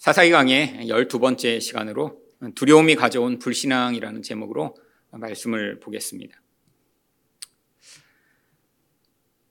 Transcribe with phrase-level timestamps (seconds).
[0.00, 2.22] 사사기 강의 12번째 시간으로
[2.54, 4.74] 두려움이 가져온 불신앙이라는 제목으로
[5.10, 6.40] 말씀을 보겠습니다.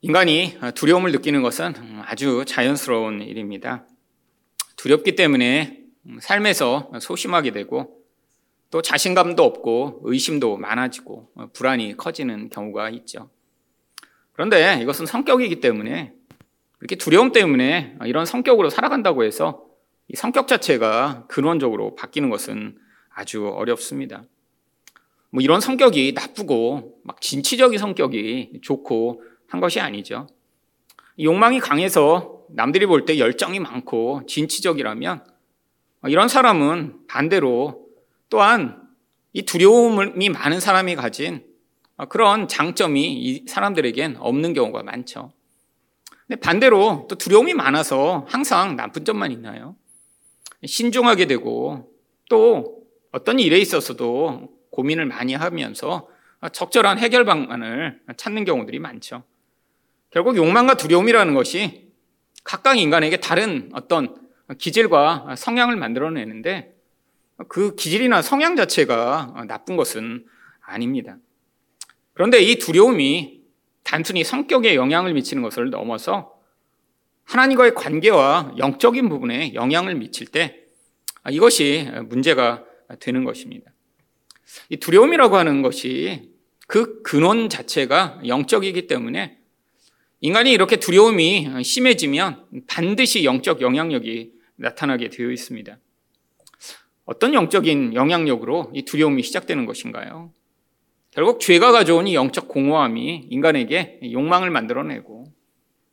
[0.01, 3.85] 인간이 두려움을 느끼는 것은 아주 자연스러운 일입니다.
[4.75, 5.83] 두렵기 때문에
[6.19, 8.03] 삶에서 소심하게 되고
[8.71, 13.29] 또 자신감도 없고 의심도 많아지고 불안이 커지는 경우가 있죠.
[14.33, 16.11] 그런데 이것은 성격이기 때문에
[16.79, 19.68] 이렇게 두려움 때문에 이런 성격으로 살아간다고 해서
[20.09, 22.77] 이 성격 자체가 근원적으로 바뀌는 것은
[23.13, 24.23] 아주 어렵습니다.
[25.29, 30.27] 뭐 이런 성격이 나쁘고 막 진취적인 성격이 좋고 한 것이 아니죠.
[31.19, 35.23] 욕망이 강해서 남들이 볼 때 열정이 많고 진취적이라면
[36.07, 37.85] 이런 사람은 반대로
[38.29, 38.81] 또한
[39.33, 41.45] 이 두려움이 많은 사람이 가진
[42.09, 45.31] 그런 장점이 이 사람들에겐 없는 경우가 많죠.
[46.25, 49.75] 근데 반대로 또 두려움이 많아서 항상 나쁜 점만 있나요?
[50.65, 51.91] 신중하게 되고
[52.29, 56.07] 또 어떤 일에 있어서도 고민을 많이 하면서
[56.51, 59.23] 적절한 해결 방안을 찾는 경우들이 많죠.
[60.09, 61.91] 결국 욕망과 두려움이라는 것이
[62.43, 64.15] 각각 인간에게 다른 어떤
[64.57, 66.75] 기질과 성향을 만들어내는데
[67.47, 70.25] 그 기질이나 성향 자체가 나쁜 것은
[70.61, 71.17] 아닙니다.
[72.13, 73.41] 그런데 이 두려움이
[73.83, 76.38] 단순히 성격에 영향을 미치는 것을 넘어서
[77.29, 80.63] 하나님과의 관계와 영적인 부분에 영향을 미칠 때
[81.29, 82.65] 이것이 문제가
[82.99, 83.71] 되는 것입니다.
[84.69, 86.31] 이 두려움이라고 하는 것이
[86.67, 89.37] 그 근원 자체가 영적이기 때문에
[90.21, 95.77] 인간이 이렇게 두려움이 심해지면 반드시 영적 영향력이 나타나게 되어 있습니다.
[97.05, 100.33] 어떤 영적인 영향력으로 이 두려움이 시작되는 것인가요?
[101.11, 105.18] 결국 죄가 가져온 이 영적 공허함이 인간에게 욕망을 만들어내고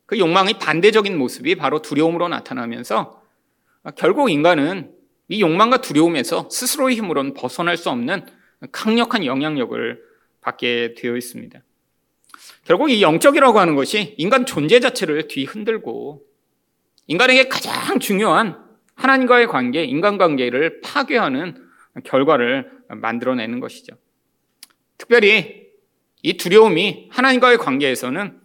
[0.07, 3.21] 그 욕망의 반대적인 모습이 바로 두려움으로 나타나면서
[3.95, 4.91] 결국 인간은
[5.27, 8.25] 이 욕망과 두려움에서 스스로의 힘으로는 벗어날 수 없는
[8.71, 10.01] 강력한 영향력을
[10.41, 11.61] 받게 되어 있습니다.
[12.65, 16.23] 결국 이 영적이라고 하는 것이 인간 존재 자체를 뒤흔들고
[17.07, 18.65] 인간에게 가장 중요한
[18.95, 21.67] 하나님과의 관계, 인간관계를 파괴하는
[22.05, 23.95] 결과를 만들어내는 것이죠.
[24.97, 25.67] 특별히
[26.23, 28.36] 이 두려움이 하나님과의 관계에서는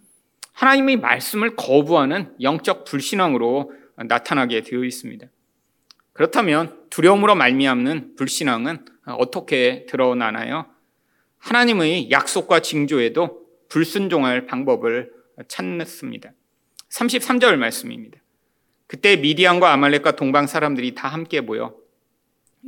[0.53, 5.27] 하나님의 말씀을 거부하는 영적 불신앙으로 나타나게 되어 있습니다.
[6.13, 10.67] 그렇다면 두려움으로 말미암는 불신앙은 어떻게 드러나나요?
[11.39, 15.13] 하나님의 약속과 징조에도 불순종할 방법을
[15.49, 16.33] 찾습니다.
[16.91, 18.21] 33절 말씀입니다.
[18.87, 21.75] 그때 미디안과 아말렉과 동방 사람들이 다 함께 모여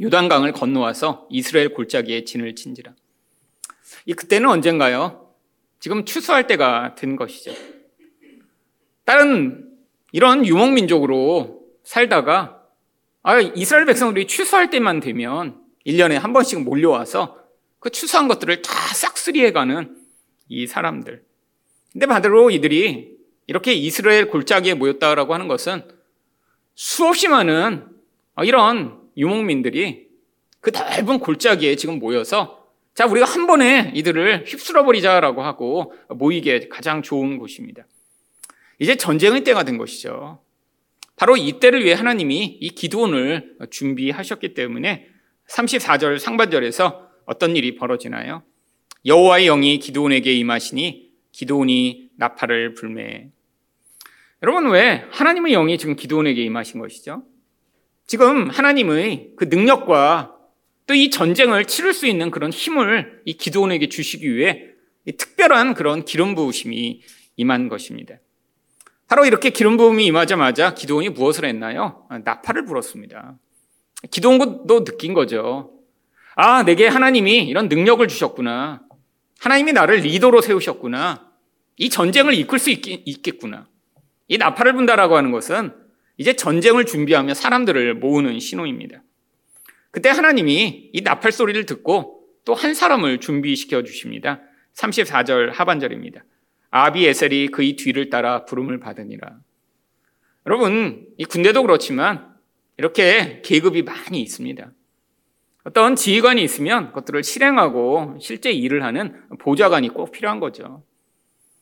[0.01, 2.95] 요단강을 건너와서 이스라엘 골짜기에 진을 친지라.
[4.07, 5.35] 이 그때는 언젠가요?
[5.79, 7.53] 지금 추수할 때가 된 것이죠.
[9.05, 9.71] 다른
[10.13, 12.63] 이런 유목민족으로 살다가
[13.23, 17.39] 아, 이스라엘 백성들이 추수할 때만 되면 1년에 한 번씩 몰려와서
[17.79, 19.97] 그 추수한 것들을 다 싹쓸이해가는
[20.49, 21.25] 이 사람들.
[21.93, 23.15] 근데 반대로 이들이
[23.47, 25.87] 이렇게 이스라엘 골짜기에 모였다라고 하는 것은
[26.75, 27.87] 수없이 많은
[28.43, 30.09] 이런 유목민들이
[30.61, 37.03] 그 넓은 골짜기에 지금 모여서 자, 우리가 한 번에 이들을 휩쓸어 버리자라고 하고 모이게 가장
[37.03, 37.85] 좋은 곳입니다.
[38.79, 40.41] 이제 전쟁의 때가 된 것이죠.
[41.17, 45.09] 바로 이때를 위해 하나님이 이 기도원을 준비하셨기 때문에
[45.49, 48.43] 34절 상반절에서 어떤 일이 벌어지나요?
[49.07, 53.31] 여호와의 영이 기도원에게 임하시니 기도원이 나팔을 불매.
[54.43, 57.25] 여러분 왜 하나님의 영이 지금 기도원에게 임하신 것이죠?
[58.07, 60.35] 지금 하나님의 그 능력과
[60.87, 64.67] 또 이 전쟁을 치를 수 있는 그런 힘을 이 기도원에게 주시기 위해
[65.07, 67.01] 특별한 그런 기름 부으심이
[67.37, 68.17] 임한 것입니다.
[69.15, 72.05] 바로 이렇게 기름 부음이 임하자마자 기도원이 무엇을 했나요?
[72.25, 73.39] 나팔을 불었습니다.
[74.11, 75.71] 기도원도 느낀 거죠.
[76.35, 78.83] 아, 내게 하나님이 이런 능력을 주셨구나.
[79.39, 81.31] 하나님이 나를 리더로 세우셨구나.
[81.77, 83.69] 이 전쟁을 이끌 수 있, 있겠구나.
[84.27, 85.73] 이 나팔을 분다라고 하는 것은
[86.17, 89.05] 이제 전쟁을 준비하며 사람들을 모으는 신호입니다.
[89.93, 94.41] 그때 하나님이 이 나팔 소리를 듣고 또 한 사람을 준비시켜 주십니다.
[94.75, 96.25] 34절 하반절입니다.
[96.77, 99.39] 아비에셀이 그의 뒤를 따라 부름을 받으니라.
[100.45, 102.35] 여러분, 이 군대도 그렇지만
[102.79, 104.73] 이렇게 계급이 많이 있습니다.
[105.63, 110.83] 어떤 지휘관이 있으면 그것들을 실행하고 실제 일을 하는 보좌관이 꼭 필요한 거죠.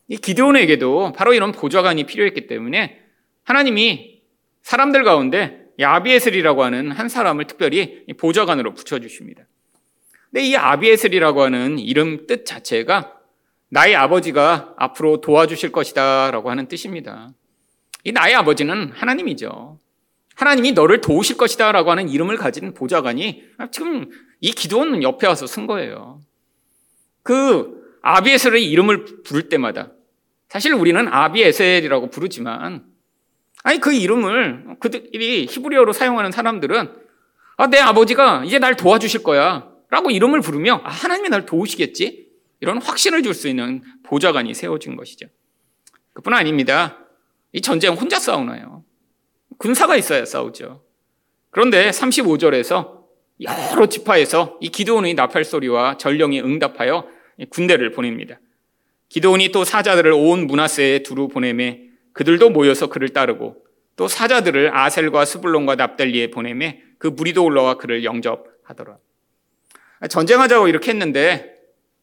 [0.09, 2.99] 이 기드온에게도 바로 이런 보좌관이 필요했기 때문에
[3.45, 4.23] 하나님이
[4.63, 9.45] 사람들 가운데 아비에셀이라고 하는 한 사람을 특별히 보좌관으로 붙여주십니다.
[10.31, 13.22] 근데 이 아비에셀이라고 하는 이름 뜻 자체가
[13.73, 17.31] 나의 아버지가 앞으로 도와주실 것이다 라고 하는 뜻입니다.
[18.05, 19.81] 이 나의 아버지는 하나님이죠.
[20.35, 24.11] 하나님이 너를 도우실 것이다 라고 하는 이름을 가진 보좌관이 지금
[24.41, 26.21] 이 기도원 옆에 와서 쓴 거예요.
[27.23, 29.93] 그 아비에셀의 이름을 부를 때마다
[30.51, 32.85] 사실 우리는 아비에셀이라고 부르지만
[33.63, 36.93] 아니 그 이름을 그들이 히브리어로 사용하는 사람들은
[37.57, 42.22] 아, 내 아버지가 이제 날 도와주실 거야 라고 이름을 부르며 아, 하나님이 날 도우시겠지
[42.63, 45.27] 이런 확신을 줄 수 있는 보좌관이 세워진 것이죠.
[46.13, 47.05] 그뿐 아닙니다.
[47.53, 48.85] 이 전쟁 혼자 싸우나요?
[49.59, 50.85] 군사가 있어야 싸우죠.
[51.51, 53.03] 그런데 35절에서
[53.43, 57.09] 여러 지파에서 이 기도원의 나팔 소리와 전령이 응답하여
[57.51, 58.39] 군대를 보냅니다.
[59.09, 61.81] 기도원이 또 사자들을 온 문하세에 두루 보내매
[62.13, 63.57] 그들도 모여서 그를 따르고
[63.97, 68.99] 또 사자들을 아셀과 스불론과 납달리에 보내매 그 무리도 올라와 그를 영접하더라.
[70.09, 71.52] 전쟁하자고 이렇게 했는데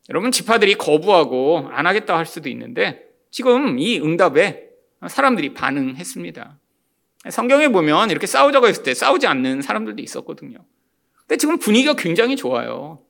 [0.07, 4.69] 여러분 지파들이 거부하고 안 하겠다 할 수도 있는데 지금 이 응답에
[5.07, 6.60] 사람들이 반응했습니다.
[7.30, 10.57] 성경에 보면 이렇게 싸우자고 했을 때 싸우지 않는 사람들도 있었거든요.
[11.19, 13.04] 근데 지금 분위기가 굉장히 좋아요.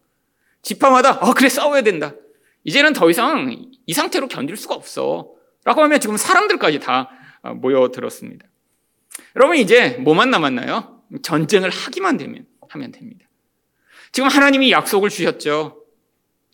[0.62, 2.14] 지파마다 아 그래 싸워야 된다.
[2.64, 5.32] 이제는 더 이상 이 상태로 견딜 수가 없어.
[5.64, 7.10] 라고 하면 지금 사람들까지 다
[7.56, 8.46] 모여들었습니다.
[9.36, 11.02] 여러분 이제 뭐만 남았나요?
[11.22, 13.28] 전쟁을 하기만 되면 하면 됩니다.
[14.12, 15.79] 지금 하나님이 약속을 주셨죠.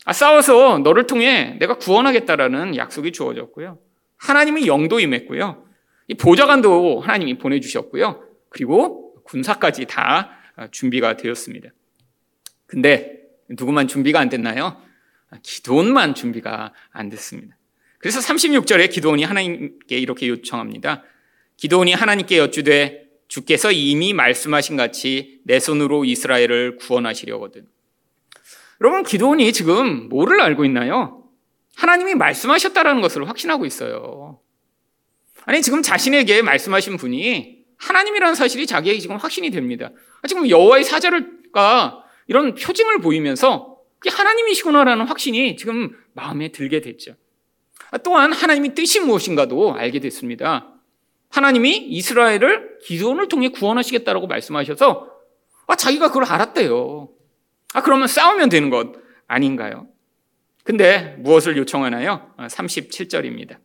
[0.05, 3.79] 아, 싸워서 너를 통해 내가 구원하겠다라는 약속이 주어졌고요.
[4.17, 5.65] 하나님의 영도 임했고요.
[6.07, 8.23] 이 보좌관도 하나님이 보내주셨고요.
[8.49, 10.29] 그리고 군사까지 다
[10.71, 11.69] 준비가 되었습니다.
[12.67, 13.19] 근데
[13.49, 14.79] 누구만 준비가 안 됐나요?
[15.41, 17.57] 기도원만 준비가 안 됐습니다.
[17.97, 21.03] 그래서 36절에 기도원이 하나님께 이렇게 요청합니다.
[21.57, 27.65] 기도원이 하나님께 여쭈되 주께서 이미 말씀하신 같이 내 손으로 이스라엘을 구원하시려거든.
[28.81, 31.23] 여러분, 기도원이 지금 뭐를 알고 있나요?
[31.75, 34.39] 하나님이 말씀하셨다라는 것을 확신하고 있어요.
[35.45, 39.91] 아니, 지금 자신에게 말씀하신 분이 하나님이라는 사실이 자기에게 지금 확신이 됩니다.
[40.27, 47.15] 지금 여호와의 사자가 이런 표징을 보이면서 하나님이시구나라는 확신이 지금 마음에 들게 됐죠.
[48.03, 50.71] 또한 하나님의 뜻이 무엇인가도 알게 됐습니다.
[51.29, 55.11] 하나님이 이스라엘을 기도원을 통해 구원하시겠다라고 말씀하셔서
[55.67, 57.09] 아, 자기가 그걸 알았대요.
[57.75, 58.93] 아, 그러면 싸우면 되는 것
[59.27, 59.87] 아닌가요?
[60.63, 62.31] 근데 무엇을 요청하나요?
[62.37, 63.55] 37절입니다.
[63.55, 63.59] 아,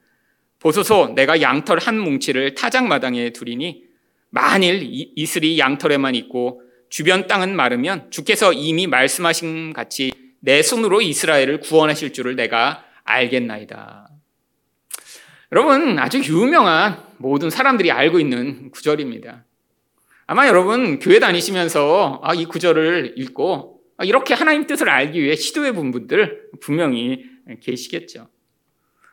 [0.59, 3.85] 보소서 내가 양털 한 뭉치를 타작마당에 두리니
[4.31, 10.11] 만일 이슬이 양털에만 있고 주변 땅은 마르면 주께서 이미 말씀하신 같이
[10.41, 14.09] 내 손으로 이스라엘을 구원하실 줄을 내가 알겠나이다.
[15.53, 19.45] 여러분, 아주 유명한 모든 사람들이 알고 있는 구절입니다.
[20.27, 25.73] 아마 여러분, 교회 다니시면서 아, 이 구절을 읽고 아, 이렇게 하나님 뜻을 알기 위해 시도해
[25.73, 27.25] 본 분들 분명히
[27.63, 28.29] 계시겠죠.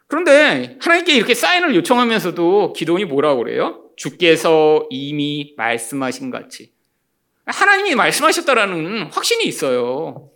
[0.08, 3.84] 그런데 하나님께 이렇게 사인을 요청하면서도 기도원이 뭐라고 그래요?
[3.98, 6.72] 주께서 이미 말씀하신 같이.
[7.46, 10.30] 하나님이 말씀하셨다라는 확신이 있어요.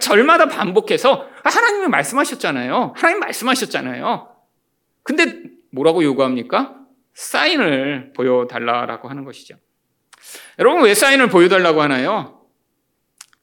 [0.00, 2.94] 절마다 반복해서 하나님이 말씀하셨잖아요.
[2.96, 4.28] 하나님 말씀하셨잖아요.
[5.02, 6.74] 근데 뭐라고 요구합니까?
[7.14, 9.56] 사인을 보여달라고 하는 것이죠.
[10.58, 12.35] 여러분 왜 사인을 보여달라고 하나요?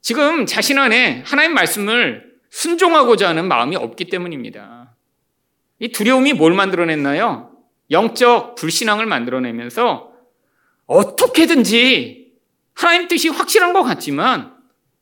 [0.03, 4.93] 지금 자신 안에 하나님 말씀을 순종하고자 하는 마음이 없기 때문입니다.
[5.79, 7.55] 이 두려움이 뭘 만들어냈나요?
[7.89, 10.11] 영적 불신앙을 만들어내면서
[10.87, 12.33] 어떻게든지
[12.73, 14.53] 하나님 뜻이 확실한 것 같지만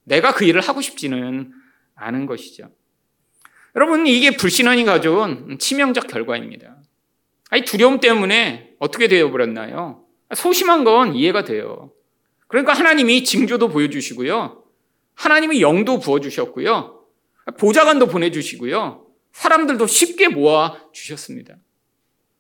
[0.04, 1.52] 내가 그 일을 하고 싶지는
[1.96, 2.70] 않은 것이죠.
[3.76, 6.76] 여러분, 이게 불신앙이 가져온 치명적 결과입니다.
[7.50, 10.04] 아니, 두려움 때문에 어떻게 되어버렸나요?
[10.36, 11.92] 소심한 건 이해가 돼요.
[12.48, 14.61] 그러니까 하나님이 징조도 보여주시고요.
[15.16, 17.06] 하나님이 영도 부어주셨고요.
[17.58, 19.06] 보좌관도 보내주시고요.
[19.34, 21.56] 사람들도 쉽게 모아 주셨습니다.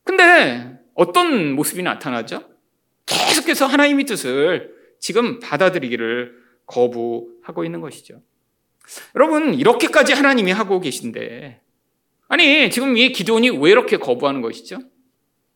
[0.03, 2.43] 근데 어떤 모습이 나타나죠?
[3.05, 6.35] 계속해서 하나님의 뜻을 지금 받아들이기를
[6.65, 8.21] 거부하고 있는 것이죠.
[9.15, 11.61] 여러분, 이렇게까지 하나님이 하고 계신데,
[12.27, 14.79] 아니, 지금 이 기도원이 왜 이렇게 거부하는 것이죠?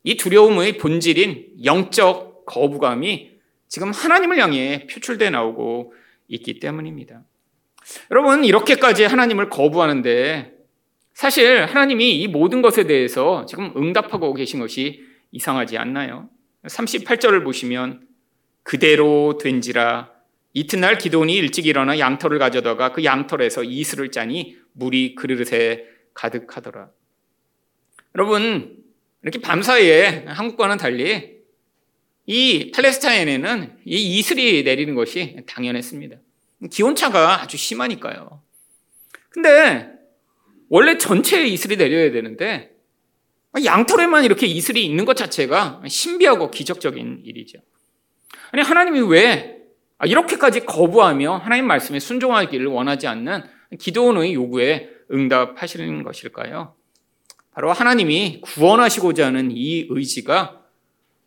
[0.03, 3.31] 이 두려움의 본질인 영적 거부감이
[3.67, 5.93] 지금 하나님을 향해 표출돼 나오고
[6.27, 7.23] 있기 때문입니다.
[8.11, 10.53] 여러분, 이렇게까지 하나님을 거부하는데
[11.13, 16.29] 사실 하나님이 이 모든 것에 대해서 지금 응답하고 계신 것이 이상하지 않나요?
[16.65, 18.07] 38절을 보시면
[18.63, 20.11] 그대로 된지라
[20.53, 26.89] 이튿날 기도원이 일찍 일어나 양털을 가져다가 그 양털에서 이슬을 짜니 물이 그릇에 가득하더라.
[28.15, 28.77] 여러분
[29.21, 31.34] 이렇게 밤사이에 한국과는 달리
[32.25, 36.17] 이 팔레스타인에는 이 이슬이 내리는 것이 당연했습니다.
[36.71, 38.41] 기온차가 아주 심하니까요.
[39.29, 39.89] 근데
[40.69, 42.71] 원래 전체에 이슬이 내려야 되는데
[43.63, 47.59] 양털에만 이렇게 이슬이 있는 것 자체가 신비하고 기적적인 일이죠.
[48.51, 49.61] 아니, 하나님이 왜
[50.05, 53.43] 이렇게까지 거부하며 하나님 말씀에 순종하기를 원하지 않는
[53.79, 56.75] 기도원의 요구에 응답하시는 것일까요?
[57.51, 60.64] 바로 하나님이 구원하시고자 하는 이 의지가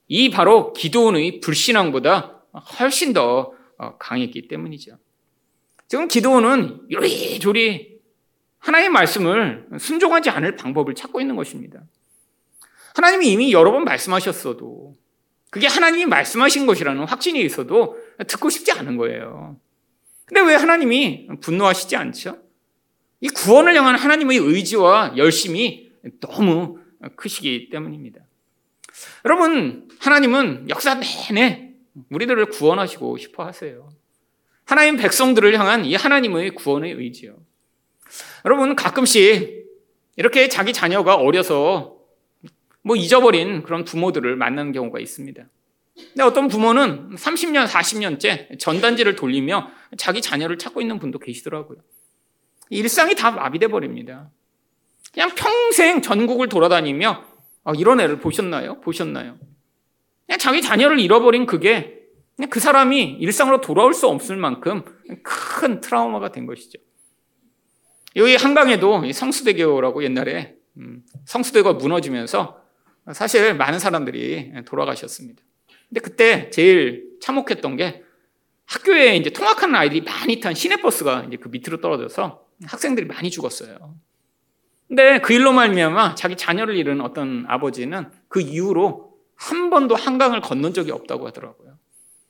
[0.08, 2.42] 이 바로 기도원의 불신앙보다
[2.78, 3.52] 훨씬 더
[3.98, 4.98] 강했기 때문이죠.
[5.86, 7.98] 지금 기도원은 요리조리
[8.58, 11.82] 하나님의 말씀을 순종하지 않을 방법을 찾고 있는 것입니다.
[12.94, 14.96] 하나님이 이미 여러 번 말씀하셨어도
[15.50, 17.96] 그게 하나님이 말씀하신 것이라는 확신이 있어도
[18.26, 19.58] 듣고 싶지 않은 거예요.
[20.24, 22.42] 근데 왜 하나님이 분노하시지 않죠?
[23.20, 26.80] 이 구원을 향한 하나님의 의지와 열심이 너무
[27.16, 28.20] 크시기 때문입니다.
[29.28, 31.74] 여러분, 하나님은 역사 내내
[32.08, 33.90] 우리들을 구원하시고 싶어 하세요.
[34.64, 37.36] 하나님 백성들을 향한 이 하나님의 구원의 의지요.
[38.46, 39.66] 여러분, 가끔씩
[40.16, 41.98] 이렇게 자기 자녀가 어려서
[42.80, 45.44] 뭐 잊어버린 그런 부모들을 만나는 경우가 있습니다.
[45.94, 51.80] 근데 어떤 부모는 30년, 40년째 전단지를 돌리며 자기 자녀를 찾고 있는 분도 계시더라고요.
[52.70, 54.30] 일상이 다 마비돼 버립니다.
[55.12, 57.27] 그냥 평생 전국을 돌아다니며
[57.68, 58.80] 어, 이런 애를 보셨나요?
[58.80, 59.38] 보셨나요?
[60.24, 62.00] 그냥 자기 자녀를 잃어버린 그게
[62.34, 64.84] 그냥 그 사람이 일상으로 돌아올 수 없을 만큼
[65.22, 66.78] 큰 트라우마가 된 것이죠.
[68.16, 72.58] 여기 한강에도 성수대교라고 옛날에 음, 성수대가 무너지면서
[73.12, 75.42] 사실 많은 사람들이 돌아가셨습니다.
[75.90, 78.02] 근데 그때 제일 참혹했던 게
[78.64, 83.94] 학교에 이제 통학하는 아이들이 많이 탄 시내버스가 이제 그 밑으로 떨어져서 학생들이 많이 죽었어요.
[84.88, 90.72] 근데 그 일로 말미암아 자기 자녀를 잃은 어떤 아버지는 그 이후로 한 번도 한강을 건넌
[90.72, 91.78] 적이 없다고 하더라고요.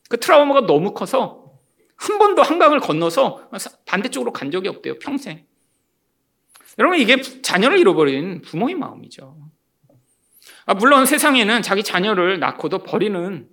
[0.08, 1.48] 그 트라우마가 너무 커서
[1.96, 3.48] 한 번도 한강을 건너서
[3.86, 5.44] 반대쪽으로 간 적이 없대요, 평생.
[6.78, 9.36] 여러분, 이게 자녀를 잃어버린 부모의 마음이죠.
[10.66, 13.48] 아, 물론 세상에는 자기 자녀를 낳고도 버리는,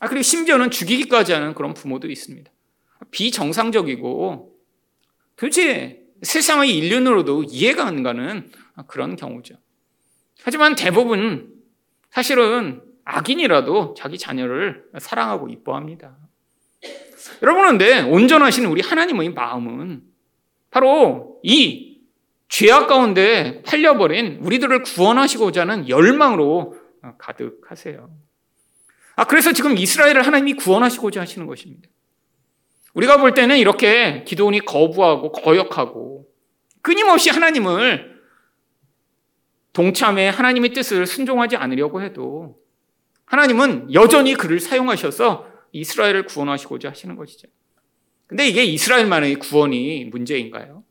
[0.00, 2.50] 아, 그리고 심지어는 죽이기까지 하는 그런 부모도 있습니다.
[3.10, 4.54] 비정상적이고
[5.36, 8.50] 도대체 세상의 인륜으로도 이해가 안 가는
[8.86, 9.54] 그런 경우죠.
[10.42, 11.54] 하지만 대부분
[12.10, 16.16] 사실은 악인이라도 자기 자녀를 사랑하고 이뻐합니다.
[17.42, 20.02] 여러분, 근데 온전하신 우리 하나님의 마음은
[20.70, 22.00] 바로 이
[22.48, 26.76] 죄악 가운데 팔려버린 우리들을 구원하시고자 하는 열망으로
[27.18, 28.10] 가득하세요.
[29.16, 31.88] 아, 그래서 지금 이스라엘을 하나님이 구원하시고자 하시는 것입니다.
[32.98, 36.26] 우리가 볼 때는 이렇게 기도원이 거부하고 거역하고
[36.82, 38.18] 끊임없이 하나님을
[39.72, 42.58] 동참해 하나님의 뜻을 순종하지 않으려고 해도
[43.24, 47.46] 하나님은 여전히 그를 사용하셔서 이스라엘을 구원하시고자 하시는 것이죠.
[48.26, 50.82] 근데 이게 이스라엘만의 구원이 문제인가요?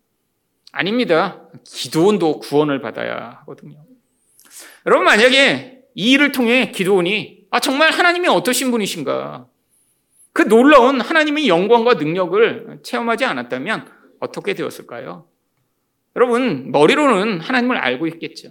[0.71, 1.49] 아닙니다.
[1.65, 3.83] 기도원도 구원을 받아야 하거든요.
[4.85, 9.47] 여러분 만약에 이 일을 통해 기도원이 아 정말 하나님이 어떠신 분이신가
[10.37, 13.87] 그 놀라운 하나님의 영광과 능력을 체험하지 않았다면
[14.19, 15.25] 어떻게 되었을까요?
[16.15, 18.49] 여러분 머리로는 하나님을 알고 있겠죠.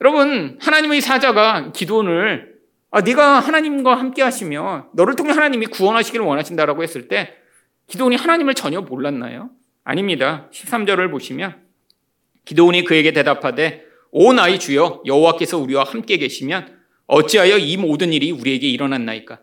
[0.00, 2.56] 여러분 하나님의 사자가 기도원을
[2.90, 7.34] 아, 네가 하나님과 함께 하시며 너를 통해 하나님이 구원하시기를 원하신다라고 했을 때
[7.86, 9.50] 기도원이 하나님을 전혀 몰랐나요?
[9.84, 10.48] 아닙니다.
[10.52, 11.54] 13절을 보시면
[12.46, 18.66] 기도원이 그에게 대답하되 오 나의 주여 여호와께서 우리와 함께 계시면 어찌하여 이 모든 일이 우리에게
[18.66, 19.38] 일어났나이까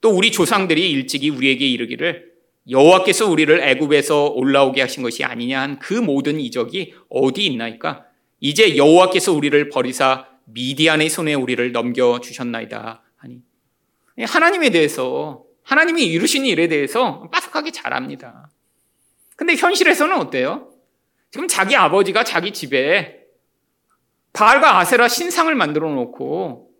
[0.00, 2.30] 또 우리 조상들이 일찍이 우리에게 이르기를
[2.68, 8.04] 여호와께서 우리를 애굽에서 올라오게 하신 것이 아니냐 한 그 모든 이적이 어디 있나이까
[8.40, 13.42] 이제 여호와께서 우리를 버리사 미디안의 손에 우리를 넘겨 주셨나이다 하니
[14.26, 18.50] 하나님에 대해서 하나님이 이루신 일에 대해서 빠삭하게 잘 압니다.
[19.36, 20.68] 근데 현실에서는 어때요?
[21.30, 23.20] 지금 자기 아버지가 자기 집에
[24.32, 26.70] 바알과 아세라 신상을 만들어 놓고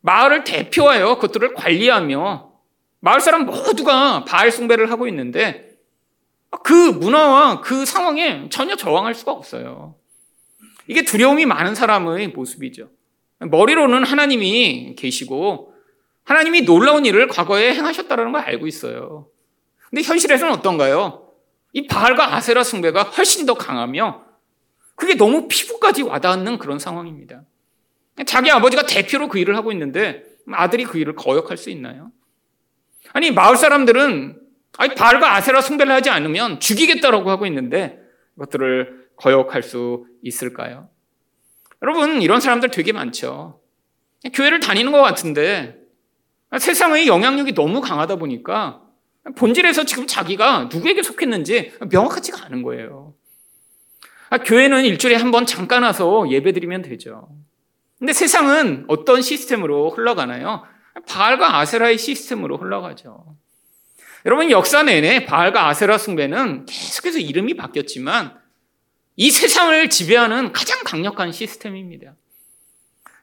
[0.00, 2.53] 마을을 대표하여 그것들을 관리하며
[3.04, 5.76] 마을 사람 모두가 바알 숭배를 하고 있는데
[6.62, 9.94] 그 문화와 그 상황에 전혀 저항할 수가 없어요.
[10.86, 12.88] 이게 두려움이 많은 사람의 모습이죠.
[13.40, 15.74] 머리로는 하나님이 계시고
[16.24, 19.28] 하나님이 놀라운 일을 과거에 행하셨다는 걸 알고 있어요.
[19.90, 21.28] 근데 현실에서는 어떤가요?
[21.74, 24.24] 이 바알과 아세라 숭배가 훨씬 더 강하며
[24.94, 27.42] 그게 너무 피부까지 와닿는 그런 상황입니다.
[28.24, 32.10] 자기 아버지가 대표로 그 일을 하고 있는데 아들이 그 일을 거역할 수 있나요?
[33.14, 34.38] 아니 마을 사람들은
[34.76, 37.98] 아니 바알과 아세라 숭배를 하지 않으면 죽이겠다라고 하고 있는데
[38.34, 40.88] 그것들을 거역할 수 있을까요?
[41.80, 43.60] 여러분 이런 사람들 되게 많죠.
[44.32, 45.76] 교회를 다니는 것 같은데
[46.58, 48.80] 세상의 영향력이 너무 강하다 보니까
[49.36, 53.14] 본질에서 지금 자기가 누구에게 속했는지 명확하지가 않은 거예요.
[54.30, 57.28] 아, 교회는 일주일에 한 번 잠깐 와서 예배 드리면 되죠.
[57.98, 60.64] 근데 세상은 어떤 시스템으로 흘러가나요?
[61.06, 63.36] 바알과 아세라의 시스템으로 흘러가죠.
[64.26, 68.38] 여러분 역사 내내 바알과 아세라 숭배는 계속해서 이름이 바뀌었지만
[69.16, 72.14] 이 세상을 지배하는 가장 강력한 시스템입니다.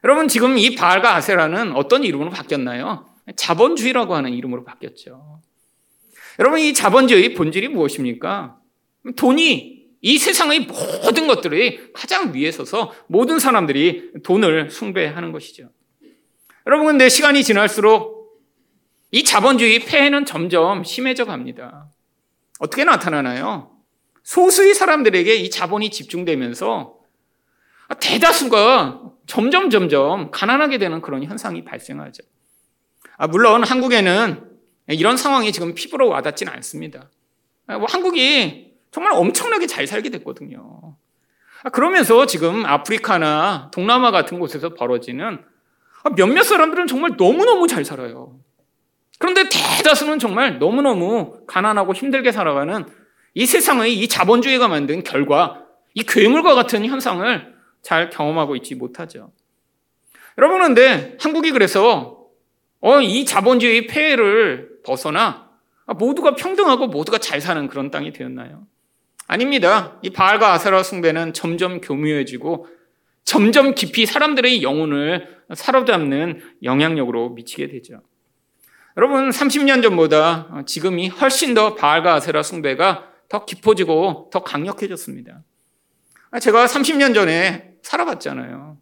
[0.04, 3.06] 여러분 지금 이 바알과 아세라는 어떤 이름으로 바뀌었나요?
[3.36, 5.40] 자본주의라고 하는 이름으로 바뀌었죠.
[6.38, 8.58] 여러분 이 자본주의 본질이 무엇입니까?
[9.16, 10.66] 돈이 이 세상의
[11.04, 15.70] 모든 것들이 가장 위에 서서 모든 사람들이 돈을 숭배하는 것이죠.
[16.66, 18.40] 여러분 근데 시간이 지날수록
[19.10, 21.90] 이 자본주의 폐해는 점점 심해져 갑니다.
[22.58, 23.70] 어떻게 나타나나요?
[24.22, 26.96] 소수의 사람들에게 이 자본이 집중되면서
[28.00, 32.22] 대다수가 점점 점점 가난하게 되는 그런 현상이 발생하죠.
[33.16, 34.50] 아, 물론 한국에는
[34.88, 37.10] 이런 상황이 지금 피부로 와닿지는 않습니다.
[37.66, 40.96] 아, 뭐 한국이 정말 엄청나게 잘 살게 됐거든요.
[41.64, 45.51] 아, 그러면서 지금 아프리카나 동남아 같은 곳에서 벌어지는 아,
[46.10, 48.38] 몇몇 사람들은 정말 너무너무 잘 살아요.
[49.18, 52.86] 그런데 대다수는 정말 너무너무 가난하고 힘들게 살아가는
[53.34, 59.32] 이 세상의 이 자본주의가 만든 결과, 이 괴물과 같은 현상을 잘 경험하고 있지 못하죠.
[60.38, 62.26] 여러분, 그런데 한국이 그래서
[62.80, 65.50] 어, 이 자본주의 폐해를 벗어나
[65.86, 68.66] 모두가 평등하고 모두가 잘 사는 그런 땅이 되었나요?
[69.28, 69.98] 아닙니다.
[70.02, 72.66] 이 바알과 아세라 숭배는 점점 교묘해지고
[73.24, 78.02] 점점 깊이 사람들의 영혼을 사로잡는 영향력으로 미치게 되죠.
[78.96, 85.42] 여러분, 30년 전보다 지금이 훨씬 더 바알과 아세라 숭배가 더 깊어지고 더 강력해졌습니다.
[86.40, 88.76] 제가 30년 전에 살아봤잖아요.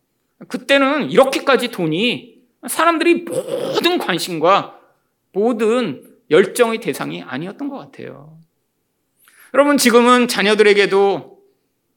[0.48, 4.78] 그때는 이렇게까지 돈이 사람들이 모든 관심과
[5.32, 8.38] 모든 열정의 대상이 아니었던 것 같아요.
[9.54, 11.38] 여러분, 지금은 자녀들에게도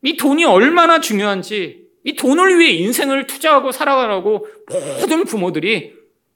[0.04, 4.48] 이 돈이 얼마나 중요한지, 이 돈을 위해 인생을 투자하고 살아가라고
[5.00, 5.94] 모든 부모들이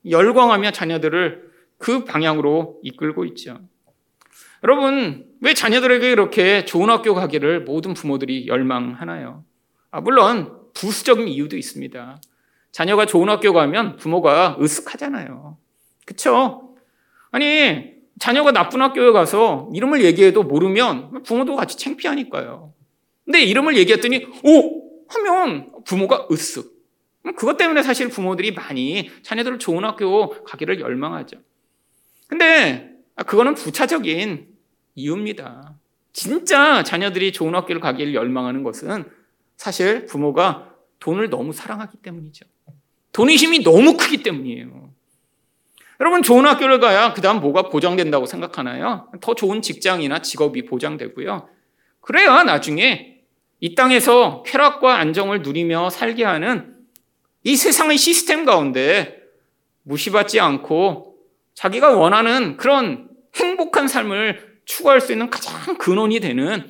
[0.10, 1.48] 열광하며 자녀들을
[1.78, 3.60] 그 방향으로 이끌고 있죠.
[4.64, 9.44] 여러분, 왜 자녀들에게 이렇게 좋은 학교 가기를 모든 부모들이 열망하나요?
[9.92, 12.22] 아, 물론, 부수적인 이유도 있습니다.
[12.72, 15.56] 자녀가 좋은 학교 가면 부모가 으쓱하잖아요.
[16.06, 16.76] 그쵸?
[17.32, 22.74] 아니, 자녀가 나쁜 학교에 가서 이름을 얘기해도 모르면 부모도 같이 창피하니까요.
[23.26, 24.87] 근데 이름을 얘기했더니, 오!
[25.10, 26.78] 하면 부모가 으쓱.
[27.36, 31.38] 그것 때문에 사실 부모들이 많이 자녀들을 좋은 학교 가기를 열망하죠.
[32.28, 32.92] 근데
[33.26, 34.48] 그거는 부차적인
[34.96, 35.76] 이유입니다.
[36.14, 39.06] 진짜 자녀들이 좋은 학교를 가기를 열망하는 것은
[39.56, 42.46] 사실 부모가 돈을 너무 사랑하기 때문이죠.
[43.12, 44.92] 돈의 힘이 너무 크기 때문이에요.
[46.00, 49.10] 여러분 좋은 학교를 가야 그 다음 뭐가 보장된다고 생각하나요?
[49.20, 51.50] 더 좋은 직장이나 직업이 보장되고요.
[52.02, 53.17] 그래야 나중에
[53.60, 56.76] 이 땅에서 쾌락과 안정을 누리며 살게 하는
[57.44, 59.22] 이 세상의 시스템 가운데
[59.84, 61.16] 무시받지 않고
[61.54, 66.70] 자기가 원하는 그런 행복한 삶을 추구할 수 있는 가장 근원이 되는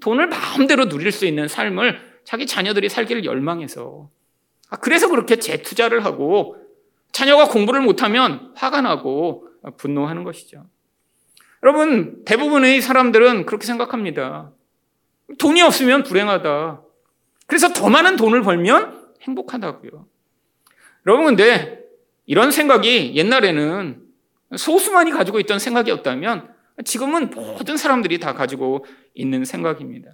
[0.00, 4.10] 돈을 마음대로 누릴 수 있는 삶을 자기 자녀들이 살기를 열망해서
[4.68, 6.56] 아, 그래서 그렇게 재투자를 하고
[7.12, 10.64] 자녀가 공부를 못하면 화가 나고 분노하는 것이죠.
[11.62, 14.52] 여러분, 대부분의 사람들은 그렇게 생각합니다.
[15.38, 16.82] 돈이 없으면 불행하다.
[17.46, 20.06] 그래서 더 많은 돈을 벌면 행복하다고요.
[21.06, 21.80] 여러분, 근데
[22.26, 24.02] 이런 생각이 옛날에는
[24.56, 30.12] 소수만이 가지고 있던 생각이었다면 지금은 모든 사람들이 다 가지고 있는 생각입니다.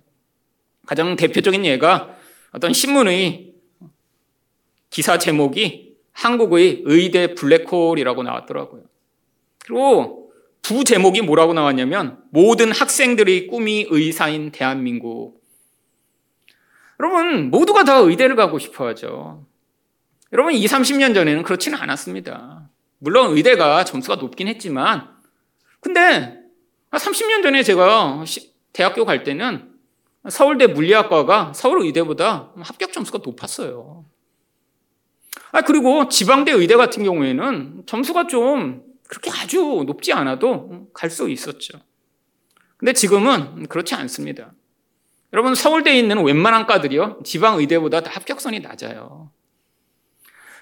[0.86, 2.16] 가장 대표적인 예가
[2.52, 3.54] 어떤 신문의
[4.90, 8.84] 기사 제목이 한국의 의대 블랙홀이라고 나왔더라고요.
[9.64, 10.25] 그리고
[10.66, 15.40] 부 제목이 뭐라고 나왔냐면 모든 학생들의 꿈이 의사인 대한민국.
[16.98, 19.46] 여러분 모두가 다 의대를 가고 싶어 하죠.
[20.32, 22.68] 여러분 20, 30년 전에는 그렇지는 않았습니다.
[22.98, 25.08] 물론 의대가 점수가 높긴 했지만
[25.78, 26.36] 근데
[26.90, 28.24] 30년 전에 제가
[28.72, 29.70] 대학교 갈 때는
[30.28, 34.04] 서울대 물리학과가 서울의대보다 합격 점수가 높았어요.
[35.52, 41.78] 아, 그리고 지방대 의대 같은 경우에는 점수가 좀 그렇게 아주 높지 않아도 갈 수 있었죠.
[42.76, 44.52] 근데 지금은 그렇지 않습니다.
[45.32, 49.30] 여러분, 서울대에 있는 웬만한 과들이요, 지방 의대보다 다 합격선이 낮아요.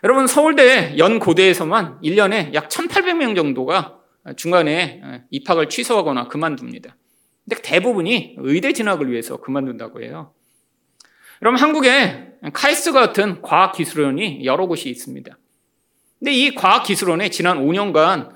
[0.03, 4.01] 여러분, 서울대 연 고대에서만 1년에 약 1,800명 정도가
[4.37, 6.97] 중간에 입학을 취소하거나 그만둡니다.
[7.45, 10.33] 근데 대부분이 의대 진학을 위해서 그만둔다고 해요.
[11.41, 15.37] 그럼 한국에 카이스트 같은 과학기술원이 여러 곳이 있습니다.
[16.19, 18.34] 근데 이 과학기술원에 지난 5년간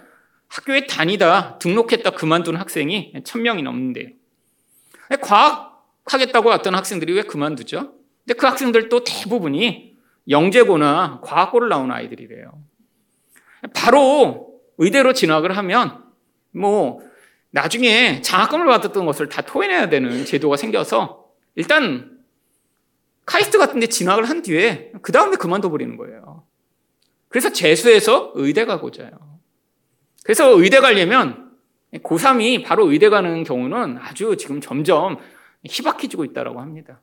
[0.48, 4.08] 학교에 다니다 등록했다 그만둔 학생이 1000명이 넘는데요.
[5.20, 7.94] 과학 하겠다고 왔던 학생들이 왜 그만두죠?
[8.24, 9.96] 근데 그 학생들도 대부분이
[10.28, 12.62] 영재고나 과학고를 나온 아이들이래요.
[13.74, 16.04] 바로 의대로 진학을 하면
[16.50, 17.00] 뭐
[17.50, 22.18] 나중에 장학금을 받았던 것을 다 토해내야 되는 제도가 생겨서 일단
[23.24, 26.46] 카이스트 같은 데 진학을 한 뒤에 그 다음에 그만둬 버리는 거예요.
[27.28, 29.27] 그래서 재수해서 의대 가고자 해요.
[30.28, 31.52] 그래서 의대 가려면
[31.90, 35.16] 고3이 바로 의대 가는 경우는 아주 지금 점점
[35.64, 37.00] 희박해지고 있다고 합니다.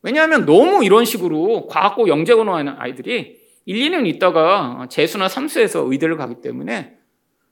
[0.00, 6.36] 왜냐하면 너무 이런 식으로 과학고 영재고로 하는 아이들이 1, 2년 있다가 재수나 삼수에서 의대를 가기
[6.40, 6.96] 때문에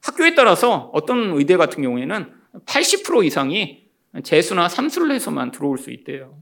[0.01, 2.33] 학교에 따라서 어떤 의대 같은 경우에는
[2.65, 3.89] 80% 이상이
[4.23, 6.41] 재수나 삼수를 해서만 들어올 수 있대요.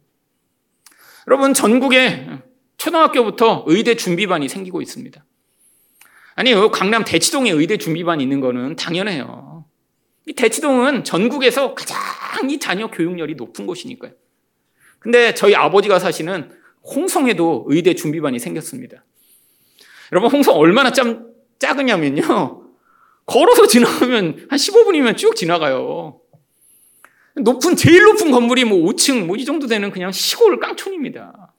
[1.26, 2.28] 여러분, 전국에
[2.76, 5.24] 초등학교부터 의대 준비반이 생기고 있습니다.
[6.37, 9.64] 아니, 강남 대치동에 의대 준비반이 있는 거는 당연해요.
[10.27, 11.99] 이 대치동은 전국에서 가장
[12.51, 14.12] 이 자녀 교육열이 높은 곳이니까요.
[14.99, 16.53] 근데 저희 아버지가 사시는
[16.85, 19.05] 홍성에도 의대 준비반이 생겼습니다.
[20.12, 21.27] 여러분, 홍성 얼마나 참
[21.59, 22.64] 작으냐면요.
[23.27, 26.21] 걸어서 지나가면 한 15분이면 쭉 지나가요.
[27.37, 31.55] 높은, 제일 높은 건물이 뭐 5층, 뭐 이 정도 되는 그냥 시골 깡촌입니다.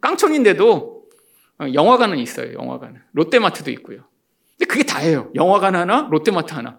[0.00, 0.95] 깡촌인데도
[1.60, 3.00] 영화관은 있어요, 영화관은.
[3.12, 4.04] 롯데마트도 있고요.
[4.58, 5.30] 근데 그게 다예요.
[5.34, 6.78] 영화관 하나, 롯데마트 하나.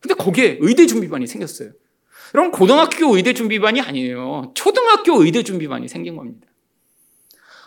[0.00, 1.70] 근데 거기에 의대 준비반이 생겼어요.
[2.34, 4.52] 여러분, 고등학교 의대 준비반이 아니에요.
[4.54, 6.46] 초등학교 의대 준비반이 생긴 겁니다.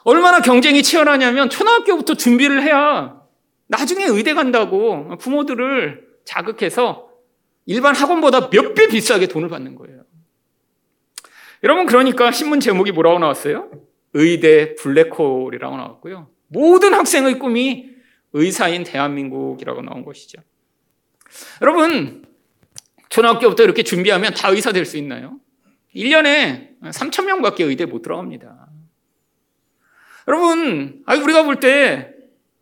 [0.03, 3.21] 얼마나 경쟁이 치열하냐면 초등학교부터 준비를 해야
[3.67, 7.09] 나중에 의대 간다고 부모들을 자극해서
[7.65, 10.03] 일반 학원보다 몇 배 비싸게 돈을 받는 거예요.
[11.63, 13.69] 여러분, 그러니까 신문 제목이 뭐라고 나왔어요?
[14.13, 16.27] 의대 블랙홀이라고 나왔고요.
[16.51, 17.89] 모든 학생의 꿈이
[18.33, 20.41] 의사인 대한민국이라고 나온 것이죠.
[21.61, 22.25] 여러분,
[23.09, 25.39] 초등학교부터 이렇게 준비하면 다 의사 될 수 있나요?
[25.95, 28.67] 1년에 3천 명 밖에 의대 못 들어갑니다.
[30.27, 32.13] 여러분, 아 우리가 볼 때,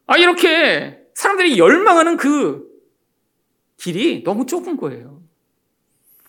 [0.07, 2.67] 아, 이렇게 사람들이 열망하는 그
[3.77, 5.21] 길이 너무 좁은 거예요.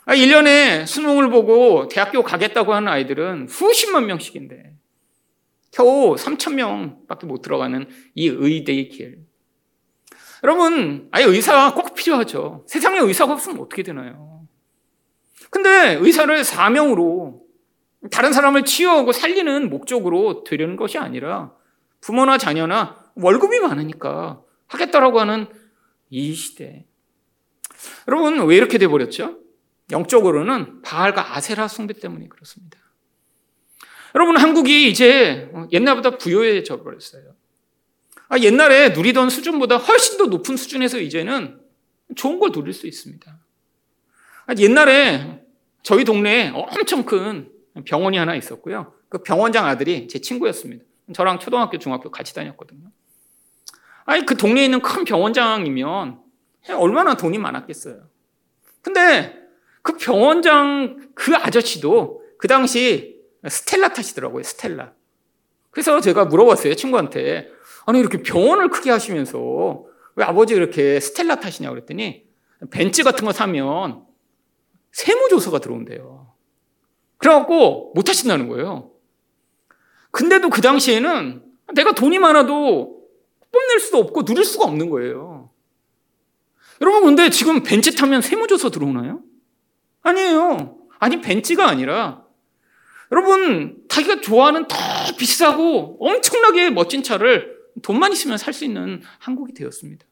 [0.04, 4.69] 아, 1년에 수능을 보고 대학교 가겠다고 하는 아이들은 수십만 명씩인데,
[5.70, 9.24] 겨우 3천 명밖에 못 들어가는 이 의대의 길.
[10.42, 12.64] 여러분, 아예 의사가 꼭 필요하죠.
[12.66, 14.46] 세상에 의사가 없으면 어떻게 되나요?
[15.50, 17.42] 근데 의사를 사명으로
[18.10, 21.52] 다른 사람을 치유하고 살리는 목적으로 되려는 것이 아니라
[22.00, 25.46] 부모나 자녀나 월급이 많으니까 하겠다라고 하는
[26.08, 26.86] 이 시대.
[28.08, 29.38] 여러분, 왜 이렇게 돼버렸죠?
[29.90, 32.79] 영적으로는 바알과 아세라 숭배 때문에 그렇습니다.
[34.14, 37.34] 여러분, 한국이 이제 옛날보다 부유해져 버렸어요.
[38.28, 41.60] 아, 옛날에 누리던 수준보다 훨씬 더 높은 수준에서 이제는
[42.16, 43.38] 좋은 걸 누릴 수 있습니다.
[44.46, 45.42] 아, 옛날에
[45.82, 47.50] 저희 동네에 엄청 큰
[47.84, 48.94] 병원이 하나 있었고요.
[49.08, 50.84] 그 병원장 아들이 제 친구였습니다.
[51.12, 52.90] 저랑 초등학교, 중학교 같이 다녔거든요.
[54.04, 56.20] 아니, 그 동네에 있는 큰 병원장이면
[56.76, 58.08] 얼마나 돈이 많았겠어요.
[58.82, 59.36] 근데
[59.82, 63.09] 그 병원장 그 아저씨도 그 당시
[63.48, 64.92] 스텔라 타시더라고요, 스텔라.
[65.70, 67.50] 그래서 제가 물어봤어요, 친구한테.
[67.86, 69.84] 아니 이렇게 병원을 크게 하시면서
[70.16, 72.26] 왜 아버지 이렇게 스텔라 타시냐 그랬더니
[72.70, 74.04] 벤츠 같은 거 사면
[74.92, 76.34] 세무조서가 들어온대요.
[77.16, 78.90] 그래갖고 못 하신다는 거예요.
[80.10, 83.00] 근데도 그 당시에는 내가 돈이 많아도
[83.52, 85.50] 뽐낼 수도 없고 누릴 수가 없는 거예요.
[86.80, 89.22] 여러분, 근데 지금 벤츠 타면 세무조서 들어오나요?
[90.02, 90.78] 아니에요.
[90.98, 92.24] 아니, 벤츠가 아니라
[93.12, 94.76] 여러분, 자기가 좋아하는 더
[95.18, 100.04] 비싸고 엄청나게 멋진 차를 돈만 있으면 살 수 있는 한국이 되었습니다.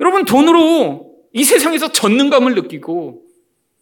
[0.00, 3.24] 여러분, 돈으로 이 세상에서 전능감을 느끼고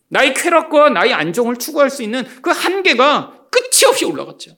[0.08, 4.56] 나의 쾌락과 나의 안정을 추구할 수 있는 그 한계가 끝이 없이 올라갔죠.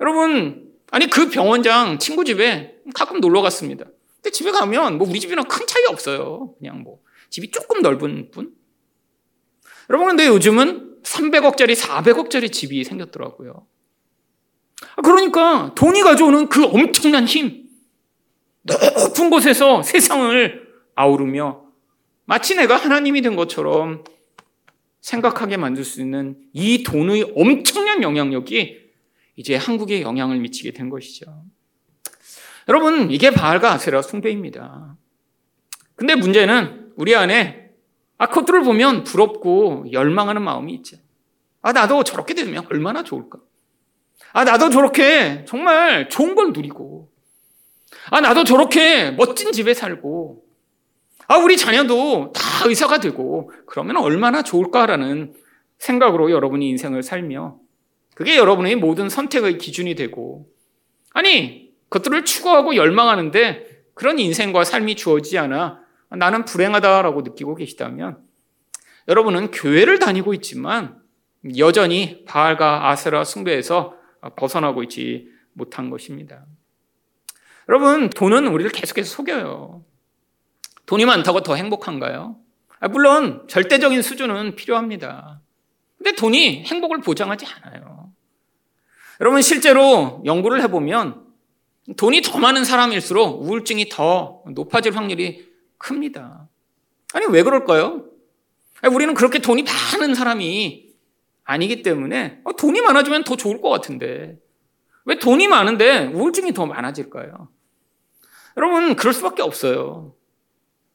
[0.00, 3.86] 여러분, 아니, 그 병원장 친구 집에 가끔 놀러 갔습니다.
[4.16, 6.54] 근데 집에 가면 뭐 우리 집이랑 큰 차이 없어요.
[6.58, 8.54] 그냥 뭐 집이 조금 넓은 뿐.
[9.88, 13.66] 여러분, 근데 요즘은 300억짜리, 400억짜리 집이 생겼더라고요.
[15.02, 17.64] 그러니까 돈이 가져오는 그 엄청난 힘,
[18.62, 21.64] 높은 곳에서 세상을 아우르며
[22.24, 24.04] 마치 내가 하나님이 된 것처럼
[25.00, 28.86] 생각하게 만들 수 있는 이 돈의 엄청난 영향력이
[29.36, 31.44] 이제 한국에 영향을 미치게 된 것이죠.
[32.68, 34.96] 여러분, 이게 바알과 아세라 숭배입니다.
[35.94, 37.65] 근데 문제는 우리 안에
[38.18, 40.96] 아, 그것들을 보면 부럽고 열망하는 마음이 있죠.
[41.62, 43.38] 아, 나도 저렇게 되면 얼마나 좋을까?
[44.32, 47.10] 아, 나도 저렇게 정말 좋은 걸 누리고,
[48.10, 50.44] 아, 나도 저렇게 멋진 집에 살고,
[51.28, 55.34] 아, 우리 자녀도 다 의사가 되고, 그러면 얼마나 좋을까라는
[55.78, 57.58] 생각으로 여러분이 인생을 살며,
[58.14, 60.46] 그게 여러분의 모든 선택의 기준이 되고,
[61.12, 68.18] 아니, 그것들을 추구하고 열망하는데 그런 인생과 삶이 주어지지 않아 나는 불행하다라고 느끼고 계시다면
[69.08, 71.00] 여러분은 교회를 다니고 있지만
[71.58, 73.94] 여전히 바알과 아세라 숭배에서
[74.36, 76.44] 벗어나고 있지 못한 것입니다.
[77.68, 79.84] 여러분, 돈은 우리를 계속해서 속여요.
[80.86, 82.36] 돈이 많다고 더 행복한가요?
[82.78, 85.40] 아, 물론 절대적인 수준은 필요합니다.
[85.98, 88.12] 근데 돈이 행복을 보장하지 않아요.
[89.20, 91.24] 여러분, 실제로 연구를 해보면
[91.96, 95.45] 돈이 더 많은 사람일수록 우울증이 더 높아질 확률이
[95.78, 96.48] 큽니다.
[97.14, 98.04] 아니, 왜 그럴까요?
[98.90, 100.86] 우리는 그렇게 돈이 많은 사람이
[101.44, 104.38] 아니기 때문에 어, 돈이 많아지면 더 좋을 것 같은데
[105.04, 107.48] 왜 돈이 많은데 우울증이 더 많아질까요?
[108.56, 110.14] 여러분, 그럴 수밖에 없어요.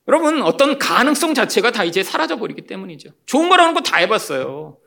[0.07, 3.11] 여러분, 어떤 가능성 자체가 다 이제 사라져버리기 때문이죠.
[3.25, 4.77] 좋은 거라는 거 다 해봤어요.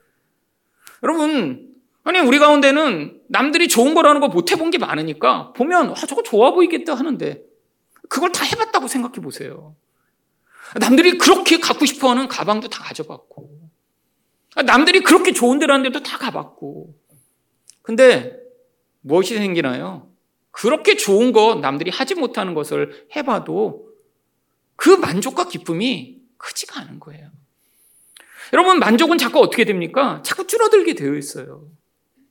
[1.03, 6.21] 여러분, 아니, 우리 가운데는 남들이 좋은 거라는 거 못 해본 게 많으니까 보면, 아, 저거
[6.21, 7.41] 좋아 보이겠다 하는데
[8.09, 9.75] 그걸 다 해봤다고 생각해 보세요.
[10.79, 13.69] 남들이 그렇게 갖고 싶어 하는 가방도 다 가져봤고,
[14.65, 16.95] 남들이 그렇게 좋은 데라는 데도 다 가봤고,
[17.81, 18.37] 근데
[19.01, 20.09] 무엇이 생기나요?
[20.51, 23.89] 그렇게 좋은 거 남들이 하지 못하는 것을 해봐도
[24.75, 27.29] 그 만족과 기쁨이 크지가 않은 거예요.
[28.53, 30.21] 여러분, 만족은 자꾸 어떻게 됩니까?
[30.23, 31.67] 자꾸 줄어들게 되어 있어요.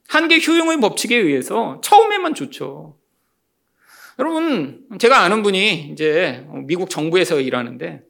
[0.08, 2.98] 한계 효용의 법칙에 의해서 처음에만 좋죠.
[4.18, 8.02] 여러분, 제가 아는 분이 이제 미국 정부에서 일하는데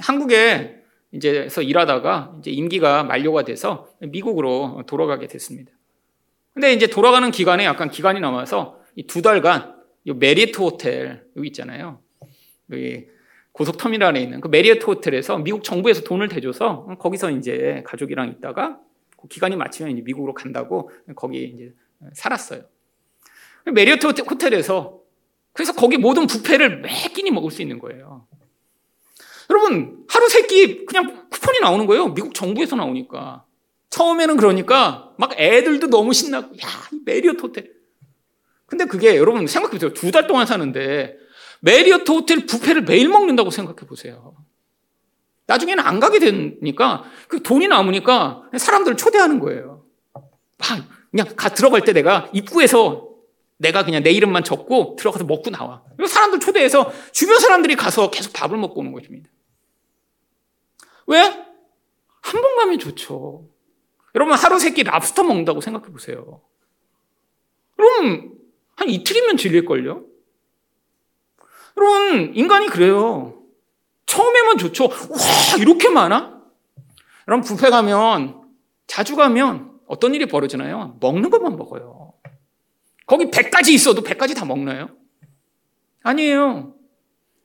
[0.00, 5.72] 한국에 이제서 일하다가 이제 임기가 만료가 돼서 미국으로 돌아가게 됐습니다.
[6.54, 12.00] 근데 이제 돌아가는 기간에 약간 기간이 남아서 두 달간 메리어트 호텔 여기 있잖아요.
[12.70, 13.06] 여기
[13.52, 18.78] 고속터미널에 있는 그 메리어트 호텔에서 미국 정부에서 돈을 대줘서 거기서 이제 가족이랑 있다가
[19.20, 21.74] 그 기간이 마치면 이제 미국으로 간다고 거기 이제
[22.14, 22.62] 살았어요.
[23.72, 25.00] 메리어트 호텔에서
[25.52, 28.26] 그래서 거기 모든 부페를 매 끼니 먹을 수 있는 거예요.
[29.50, 32.14] 여러분 하루 세 끼 그냥 쿠폰이 나오는 거예요.
[32.14, 33.44] 미국 정부에서 나오니까.
[33.90, 36.68] 처음에는 그러니까 막 애들도 너무 신나고 야
[37.04, 37.70] 메리어트 호텔.
[38.66, 39.92] 근데 그게 여러분 생각해 보세요.
[39.92, 41.16] 두 달 동안 사는데
[41.60, 44.34] 메리어트 호텔 부페를 매일 먹는다고 생각해 보세요.
[45.46, 49.84] 나중에는 안 가게 되니까 그 돈이 남으니까 사람들을 초대하는 거예요.
[50.14, 50.22] 막
[51.10, 53.11] 그냥 가 들어갈 때 내가 입구에서
[53.62, 55.82] 내가 그냥 내 이름만 적고 들어가서 먹고 나와.
[56.06, 59.30] 사람들 초대해서 주변 사람들이 가서 계속 밥을 먹고 오는 것입니다.
[61.06, 61.20] 왜?
[61.20, 63.48] 한 번 가면 좋죠.
[64.14, 66.40] 여러분 하루 세끼 랍스터 먹는다고 생각해 보세요.
[67.76, 68.32] 그럼
[68.76, 70.04] 한 이틀이면 질릴걸요?
[71.76, 73.42] 여러분, 인간이 그래요.
[74.06, 74.84] 처음에만 좋죠.
[74.84, 76.42] 와, 이렇게 많아?
[77.28, 78.42] 여러분, 뷔페 가면,
[78.86, 80.96] 자주 가면 어떤 일이 벌어지나요?
[81.00, 82.01] 먹는 것만 먹어요.
[83.06, 84.88] 거기 100가지 있어도 100가지 다 먹나요?
[86.02, 86.74] 아니에요.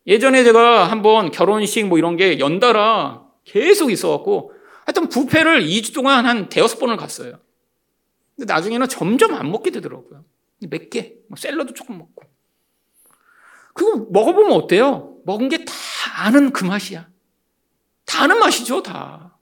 [0.06, 4.54] 예전에 제가 한번 결혼식 뭐 이런 게 연달아 계속 있어갖고
[4.86, 7.40] 하여튼 뷔페를 2주 동안 한 대여섯 번을 갔어요.
[8.36, 10.24] 근데 나중에는 점점 안 먹게 되더라고요.
[10.70, 12.24] 몇 개, 뭐 샐러드 조금 먹고.
[13.74, 15.18] 그거 먹어보면 어때요?
[15.26, 15.74] 먹은 게 다
[16.20, 17.08] 아는 그 맛이야.
[18.06, 19.38] 다 아는 맛이죠, 다.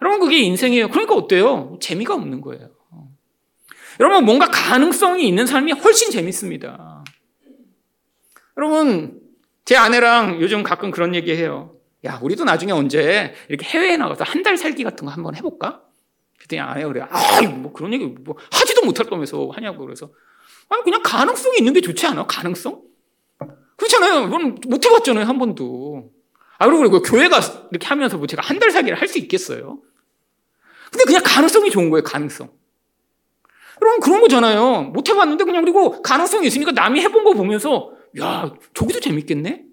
[0.00, 0.88] 여러분, 그게 인생이에요.
[0.90, 1.78] 그러니까 어때요?
[1.80, 2.70] 재미가 없는 거예요.
[4.00, 7.04] 여러분, 뭔가 가능성이 있는 삶이 훨씬 재밌습니다.
[8.56, 9.20] 여러분,
[9.64, 11.76] 제 아내랑 요즘 가끔 그런 얘기 해요.
[12.04, 15.82] 야, 우리도 나중에 언제 이렇게 해외에 나가서 한 달 살기 같은 거 한번 해볼까?
[16.36, 17.02] 그랬더니 아내가 그래.
[17.08, 20.10] 아, 뭐 그런 얘기 뭐 하지도 못할 거면서 하냐고 그래서
[20.68, 22.26] 아니, 그냥 가능성이 있는 게 좋지 않아?
[22.26, 22.82] 가능성?
[23.76, 24.28] 그렇잖아요.
[24.30, 26.10] 그럼 못 해봤잖아요, 한 번도.
[26.58, 29.80] 아, 그리고 그리고 교회가 이렇게 하면서 뭐 제가 한 달 살기를 할 수 있겠어요?
[30.90, 32.50] 근데 그냥 가능성이 좋은 거예요, 가능성.
[33.82, 34.82] 여러분, 그런 거잖아요.
[34.94, 37.90] 못 해봤는데 그냥 그리고 가능성이 있으니까 남이 해본 거 보면서,
[38.20, 39.64] 야, 저기도 재밌겠네?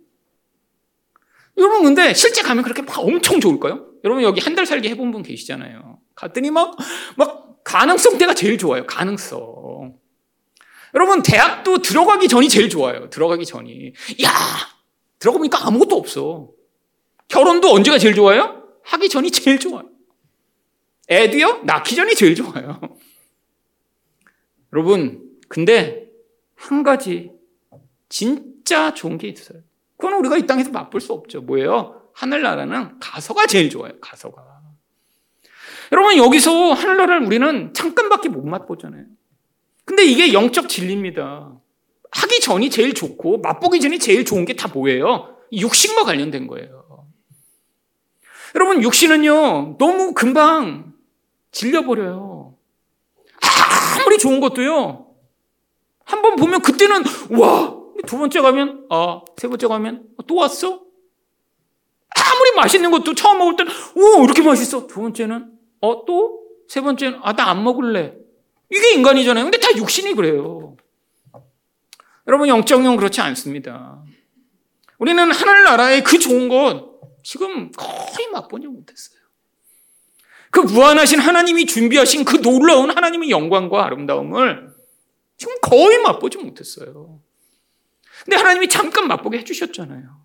[1.58, 3.86] 여러분, 근데 실제 가면 그렇게 막 엄청 좋을까요?
[4.04, 6.00] 여러분, 여기 한 달 살기 해본 분 계시잖아요.
[6.16, 6.76] 갔더니 막,
[7.18, 9.94] 막 가능성 때가 제일 좋아요, 가능성.
[10.96, 13.10] 여러분, 대학도 들어가기 전이 제일 좋아요.
[13.12, 13.94] 들어가기 전이.
[14.24, 14.30] 야!
[15.20, 16.50] 들어가 보니까 아무것도 없어.
[17.28, 18.64] 결혼도 언제가 제일 좋아요?
[18.86, 19.84] 하기 전이 제일 좋아요.
[21.12, 21.62] 애도요?
[21.66, 22.80] 낳기 전이 제일 좋아요.
[24.74, 26.10] 여러분, 근데
[26.56, 27.32] 한 가지
[28.08, 29.60] 진짜 좋은 게 있어요.
[29.98, 31.42] 그건 우리가 이 땅에서 맛볼 수 없죠.
[31.42, 32.10] 뭐예요?
[32.14, 33.94] 하늘나라는 가서가 제일 좋아요.
[34.00, 34.46] 가서가.
[35.92, 39.06] 여러분, 여기서 하늘나라를 우리는 잠깐밖에 못 맛보잖아요.
[39.86, 41.52] 근데 이게 영적 진리입니다.
[42.12, 45.36] 하기 전이 제일 좋고 맛보기 전이 제일 좋은 게 다 뭐예요?
[45.52, 47.08] 육신과 관련된 거예요.
[48.56, 50.94] 여러분 육신은요 너무 금방
[51.52, 52.56] 질려버려요.
[54.00, 55.08] 아무리 좋은 것도요
[56.06, 57.04] 한 번 보면 그때는
[57.38, 60.68] 와 두 번째 가면, 아, 세 번째 가면, 어, 또 왔어?
[62.16, 64.88] 아무리 맛있는 것도 처음 먹을 때는, 오, 이렇게 맛있어.
[64.88, 66.44] 두 번째는, 어, 또?
[66.70, 68.16] 세 번째는, 아, 나 안 먹을래.
[68.72, 69.44] 이게 인간이잖아요.
[69.44, 70.78] 근데 다 육신이 그래요.
[72.28, 74.02] 여러분, 영적용 그렇지 않습니다.
[74.98, 79.19] 우리는 하늘나라의 그 좋은 것 지금 거의 맛보지 못했어요.
[80.52, 84.70] 그 무한하신 하나님이 준비하신 그 놀라운 하나님의 영광과 아름다움을
[85.38, 87.22] 지금 거의 맛보지 못했어요.
[88.24, 90.20] 근데 하나님이 잠깐 맛보게 해주셨잖아요.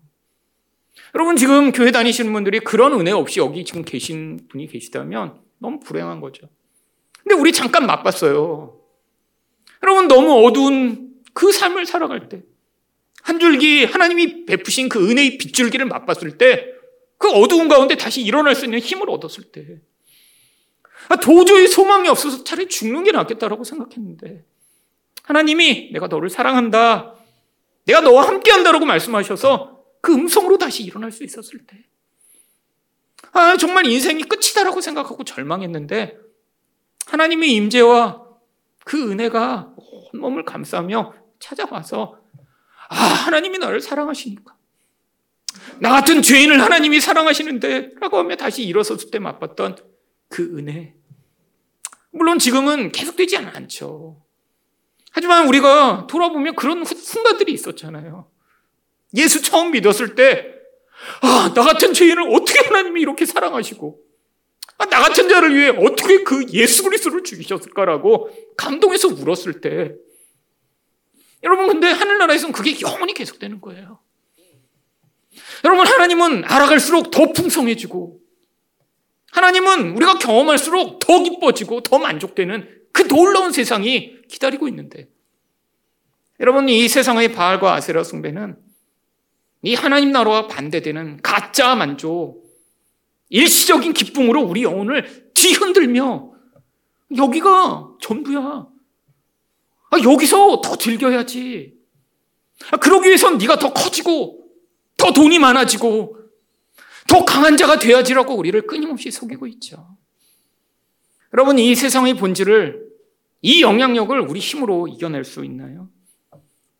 [1.13, 6.19] 여러분 지금 교회 다니시는 분들이 그런 은혜 없이 여기 지금 계신 분이 계시다면 너무 불행한
[6.19, 6.49] 거죠.
[7.23, 8.79] 근데 우리 잠깐 맛봤어요.
[9.83, 12.43] 여러분 너무 어두운 그 삶을 살아갈 때
[13.25, 16.75] 한 줄기 하나님이 베푸신 그 은혜의 빗줄기를 맛봤을 때
[17.17, 19.94] 그 어두운 가운데 다시 일어날 수 있는 힘을 얻었을 때 아,
[21.21, 24.43] 도저히 소망이 없어서 차라리 죽는 게 낫겠다라고 생각했는데
[25.23, 27.15] 하나님이 내가 너를 사랑한다.
[27.85, 31.85] 내가 너와 함께 한다라고 말씀하셔서 그 음성으로 다시 일어날 수 있었을 때.
[33.31, 36.17] 아, 정말 인생이 끝이다라고 생각하고 절망했는데
[37.07, 38.23] 하나님의 임재와
[38.85, 39.73] 그 은혜가
[40.13, 42.19] 온몸을 감싸며 찾아와서
[42.89, 44.55] 아, 하나님이 너를 사랑하시니까.
[45.79, 49.77] 나 같은 죄인을 하나님이 사랑하시는데 라고 하며 다시 일어섰을 때 맛봤던
[50.35, 50.93] 그 은혜.
[52.11, 54.21] 물론 지금은 계속되지 않죠.
[55.11, 58.29] 하지만 우리가 돌아보면 그런 순간들이 있었잖아요.
[59.15, 60.45] 예수 처음 믿었을 때,
[61.21, 63.97] 아, 나 같은 죄인을 어떻게 하나님이 이렇게 사랑하시고,
[64.77, 69.93] 아, 나 같은 자를 위해 어떻게 그 예수 그리스도를 죽이셨을까라고 감동해서 울었을 때,
[71.43, 74.01] 여러분, 근데 하늘나라에서는 그게 영원히 계속되는 거예요.
[75.63, 78.24] 여러분, 하나님은 알아갈수록 더 풍성해지고,
[79.35, 85.09] 하나님은 우리가 경험할수록 더 기뻐지고 더 만족되는 그 놀라운 세상이 기다리고 있는데
[86.39, 88.55] 여러분 이 세상의 바알과 아세라 숭배는
[89.63, 92.45] 이 하나님 나라와 반대되는 가짜 만족,
[93.29, 96.31] 일시적인 기쁨으로 우리 영혼을 뒤흔들며
[97.17, 98.67] 여기가 전부야.
[99.91, 101.73] 아, 여기서 더 즐겨야지.
[102.71, 104.45] 아, 그러기 위해선 네가 더 커지고
[104.95, 106.24] 더 돈이 많아지고
[107.07, 109.97] 더 강한 자가 돼야지라고 우리를 끊임없이 속이고 있죠.
[111.33, 112.85] 여러분, 이 세상의 본질을,
[113.41, 115.89] 이 영향력을 우리 힘으로 이겨낼 수 있나요?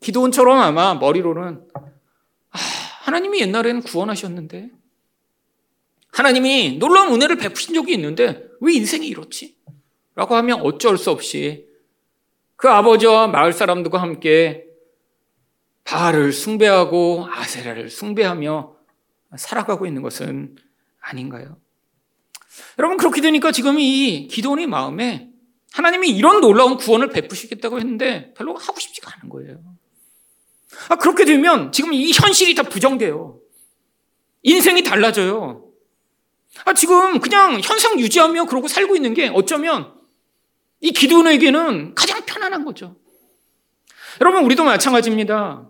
[0.00, 2.58] 기도원처럼 아마 머리로는, 아,
[3.02, 4.70] 하나님이 옛날에는 구원하셨는데,
[6.12, 9.56] 하나님이 놀라운 은혜를 베푸신 적이 있는데, 왜 인생이 이렇지?
[10.14, 11.66] 라고 하면 어쩔 수 없이
[12.56, 14.64] 그 아버지와 마을 사람들과 함께
[15.84, 18.75] 바알을 숭배하고 아세라를 숭배하며
[19.38, 20.56] 살아가고 있는 것은
[21.00, 21.58] 아닌가요?
[22.78, 25.30] 여러분 그렇게 되니까 지금 이 기도원의 마음에
[25.72, 29.58] 하나님이 이런 놀라운 구원을 베푸시겠다고 했는데 별로 하고 싶지가 않은 거예요.
[30.88, 33.40] 아, 그렇게 되면 지금 이 현실이 다 부정돼요.
[34.42, 35.66] 인생이 달라져요.
[36.64, 39.94] 아, 지금 그냥 현상 유지하며 그러고 살고 있는 게 어쩌면
[40.80, 42.96] 이 기도원에게는 가장 편안한 거죠.
[44.20, 45.68] 여러분, 우리도 마찬가지입니다.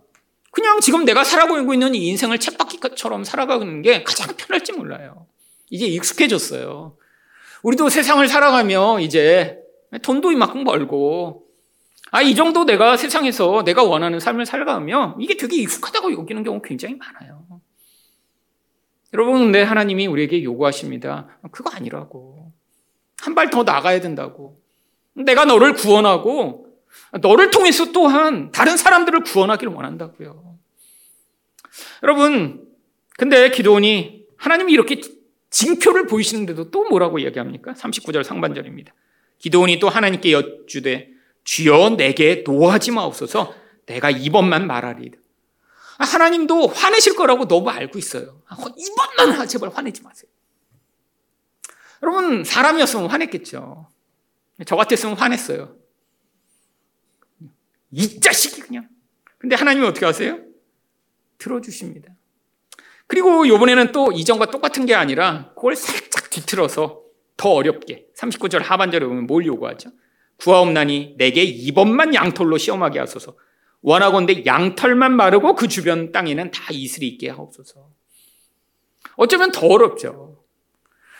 [0.57, 5.27] 그냥 지금 내가 살아가고 있는 이 인생을 쳇바퀴처럼 살아가는 게 가장 편할지 몰라요.
[5.69, 6.97] 이제 익숙해졌어요.
[7.63, 9.59] 우리도 세상을 살아가며 이제
[10.01, 11.45] 돈도 이만큼 벌고,
[12.11, 16.95] 아, 이 정도 내가 세상에서 내가 원하는 삶을 살아가며 이게 되게 익숙하다고 여기는 경우 굉장히
[16.95, 17.45] 많아요.
[19.13, 21.39] 여러분, 근데 하나님이 우리에게 요구하십니다.
[21.53, 22.51] 그거 아니라고.
[23.21, 24.59] 한 발 더 나가야 된다고.
[25.13, 26.66] 내가 너를 구원하고
[27.21, 30.59] 너를 통해서 또한 다른 사람들을 구원하기를 원한다고요.
[32.03, 32.67] 여러분,
[33.17, 35.01] 근데 기도원이 하나님이 이렇게
[35.51, 37.73] 징표를 보이시는데도 또 뭐라고 이야기합니까?
[37.73, 38.93] 39절 상반절입니다.
[39.39, 41.11] 기도원이 또 하나님께 여쭈되
[41.45, 43.55] 주여 내게 노하지 마옵소서
[43.87, 45.19] 내가 이번만 말하리이다.
[45.99, 48.43] 하나님도 화내실 거라고 너무 알고 있어요.
[48.77, 50.31] 이번만 제발 화내지 마세요.
[52.03, 53.89] 여러분 사람이었으면 화냈겠죠.
[54.67, 55.77] 저 같았으면 화냈어요.
[57.91, 58.89] 이 자식이 그냥.
[59.39, 60.39] 근데 하나님이 어떻게 하세요?
[61.39, 62.15] 들어주십니다.
[63.07, 67.03] 그리고 이번에는 또 이전과 똑같은 게 아니라 그걸 살짝 뒤틀어서
[67.37, 69.91] 더 어렵게 39절 하반절에 보면 뭘 요구하죠?
[70.39, 73.37] 구하옵나니 내게 이번만 양털로 시험하게 하소서
[73.83, 77.89] 원하건대 양털만 마르고 그 주변 땅에는 다 이슬이 있게 하옵소서
[79.17, 80.45] 어쩌면 더 어렵죠.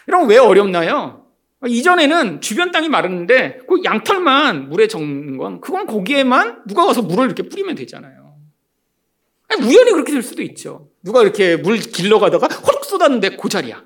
[0.07, 1.26] 이런 왜 어렵나요?
[1.65, 7.43] 이전에는 주변 땅이 마르는데 그 양털만 물에 적는 건 그건 거기에만 누가 와서 물을 이렇게
[7.49, 8.37] 뿌리면 되잖아요.
[9.49, 10.91] 아니, 우연히 그렇게 될 수도 있죠.
[11.03, 13.83] 누가 이렇게 물 길러 가다가 호룩 쏟았는데 그 자리야.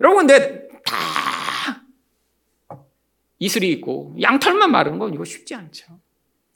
[0.00, 1.84] 여러분 근데 다
[3.38, 6.00] 이슬이 있고 양털만 마르는 건 이거 쉽지 않죠.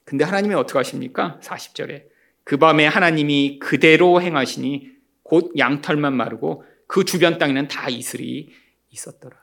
[0.04, 1.38] 근데 하나님이 어떻게 하십니까?
[1.42, 2.04] 40절에
[2.44, 4.90] 그 밤에 하나님이 그대로 행하시니
[5.22, 8.50] 곧 양털만 마르고 그 주변 땅에는 다 이슬이
[8.90, 9.41] 있었더라.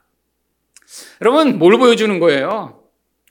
[1.21, 2.83] 여러분, 뭘 보여주는 거예요?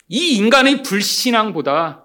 [0.09, 2.05] 이 인간의 불신앙보다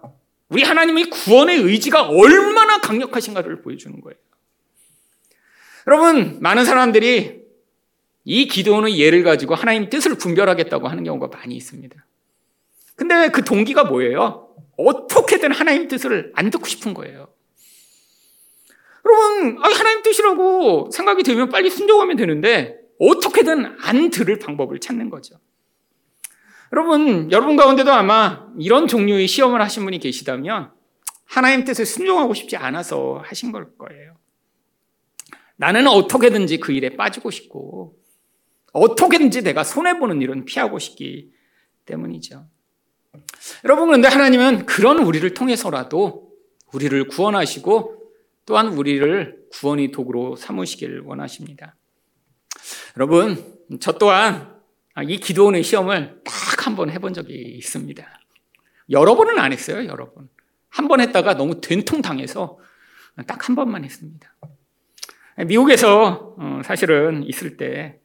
[0.50, 4.18] 우리 하나님의 구원의 의지가 얼마나 강력하신가를 보여주는 거예요.
[5.88, 7.44] 여러분, 많은 사람들이
[8.26, 12.06] 이 기도원의 예를 가지고 하나님 뜻을 분별하겠다고 하는 경우가 많이 있습니다.
[12.96, 14.56] 근데 그 동기가 뭐예요?
[14.78, 17.28] 어떻게든 하나님 뜻을 안 듣고 싶은 거예요.
[19.06, 25.40] 여러분, 하나님 뜻이라고 생각이 들면 빨리 순종하면 되는데 어떻게든 안 들을 방법을 찾는 거죠.
[26.72, 30.72] 여러분, 여러분 가운데도 아마 이런 종류의 시험을 하신 분이 계시다면
[31.26, 34.16] 하나님 뜻을 순종하고 싶지 않아서 하신 걸 거예요.
[35.56, 37.98] 나는 어떻게든지 그 일에 빠지고 싶고
[38.72, 41.32] 어떻게든지 내가 손해보는 일은 피하고 싶기
[41.86, 42.48] 때문이죠.
[43.66, 46.32] 여러분, 그런데 하나님은 그런 우리를 통해서라도
[46.74, 48.02] 우리를 구원하시고
[48.46, 51.76] 또한 우리를 구원의 도구로 삼으시길 원하십니다.
[52.98, 54.54] 여러분, 저 또한
[55.08, 58.20] 이 기도원의 시험을 딱 한 번 해본 적이 있습니다.
[58.92, 60.30] 여러 번은 안 했어요, 여러 번.
[60.70, 62.58] 한 번 했다가 너무 된통 당해서
[63.28, 64.34] 딱 한 번만 했습니다.
[65.46, 68.00] 미국에서 어, 사실은 있을 때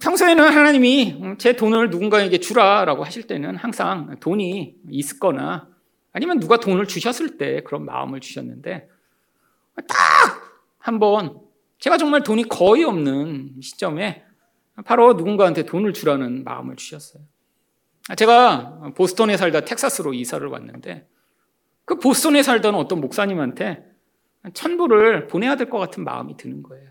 [0.00, 5.68] 평소에는 하나님이 제 돈을 누군가에게 주라라고 하실 때는 항상 돈이 있거나
[6.12, 8.88] 아니면 누가 돈을 주셨을 때 그런 마음을 주셨는데
[9.88, 10.50] 딱
[10.82, 11.40] 한 번
[11.80, 14.22] 제가 정말 돈이 거의 없는 시점에
[14.84, 17.22] 바로 누군가한테 돈을 주라는 마음을 주셨어요.
[18.16, 21.08] 제가 보스턴에 살다 텍사스로 이사를 왔는데
[21.84, 23.84] 그 보스턴에 살던 어떤 목사님한테
[24.54, 26.90] 천부를 보내야 될 것 같은 마음이 드는 거예요.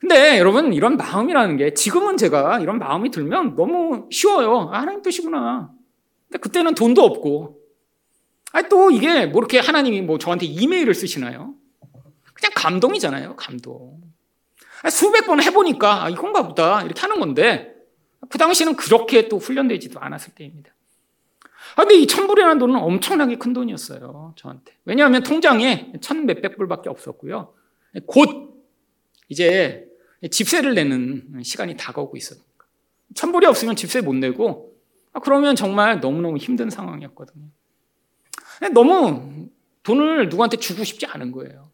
[0.00, 4.70] 근데 여러분 이런 마음이라는 게 지금은 제가 이런 마음이 들면 너무 쉬워요.
[4.72, 5.70] 아, 하나님 뜻이구나.
[6.28, 7.60] 근데 그때는 돈도 없고.
[8.52, 11.54] 아니 또 이게 뭐 이렇게 하나님이 뭐 저한테 이메일을 쓰시나요?
[12.42, 13.36] 그냥 감동이잖아요.
[13.36, 14.00] 감동.
[14.82, 17.74] 아니, 수백 번 해보니까 아, 이건가 보다 이렇게 하는 건데
[18.28, 20.74] 그 당시는 그렇게 또 훈련되지도 않았을 때입니다.
[21.76, 24.34] 아, 근데 이 천불이라는 돈은 엄청나게 큰 돈이었어요.
[24.36, 24.76] 저한테.
[24.84, 27.54] 왜냐하면 통장에 천 몇백 불밖에 없었고요.
[28.06, 28.64] 곧
[29.28, 29.86] 이제
[30.28, 32.66] 집세를 내는 시간이 다가오고 있었니까.
[33.14, 34.74] 천불이 없으면 집세 못 내고
[35.12, 37.44] 아, 그러면 정말 너무너무 힘든 상황이었거든요.
[38.72, 39.48] 너무
[39.82, 41.71] 돈을 누구한테 주고 싶지 않은 거예요.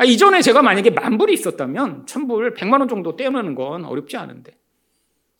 [0.00, 4.56] 아, 이전에 제가 만약에 만불이 있었다면 천불, 백만 원 정도 떼어내는 건 어렵지 않은데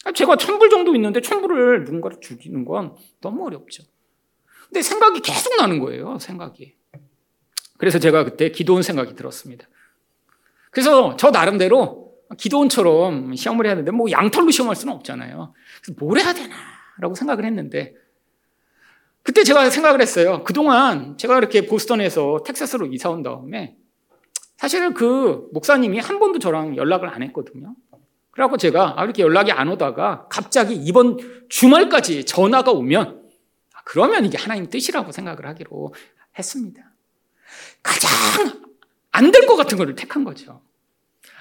[0.05, 3.85] 아, 제가 천불 정도 있는데 천불을 누군가를 주기는 건 너무 어렵죠.
[4.67, 6.75] 근데 생각이 계속 나는 거예요, 생각이.
[7.79, 9.67] 그래서 제가 그때 기도원 생각이 들었습니다.
[10.71, 15.55] 그래서 저 나름대로 기도원처럼 시험을 해야 되는데 뭐 양털로 시험할 수는 없잖아요.
[15.83, 17.95] 그래서 뭘 해야 되나라고 생각을 했는데
[19.23, 20.45] 그때 제가 생각을 했어요.
[20.45, 23.80] 그동안 제가 이렇게 보스턴에서 텍사스로 이사 온 다음에
[24.61, 27.75] 사실 그 목사님이 한 번도 저랑 연락을 안 했거든요.
[28.31, 31.17] 그래갖고 제가 아, 이렇게 연락이 안 오다가 갑자기 이번
[31.49, 33.23] 주말까지 전화가 오면
[33.75, 35.95] 아, 그러면 이게 하나님 뜻이라고 생각을 하기로
[36.39, 36.83] 했습니다.
[37.83, 38.11] 가장
[39.13, 40.61] 안 될 것 같은 거를 택한 거죠.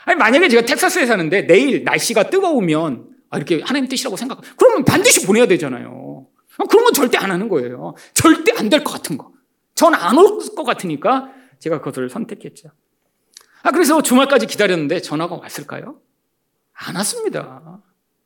[0.05, 5.27] 아니, 만약에 제가 텍사스에 사는데 내일 날씨가 뜨거우면 아, 이렇게 하나님 뜻이라고 생각, 그러면 반드시
[5.27, 6.25] 보내야 되잖아요.
[6.69, 7.95] 그런 건 절대 안 하는 거예요.
[8.13, 9.33] 절대 안 될 것 같은 거.
[9.75, 12.69] 전 안 올 것 같으니까 제가 그것을 선택했죠.
[13.63, 15.99] 아, 그래서 주말까지 기다렸는데 전화가 왔을까요?
[16.73, 17.81] 안 왔습니다.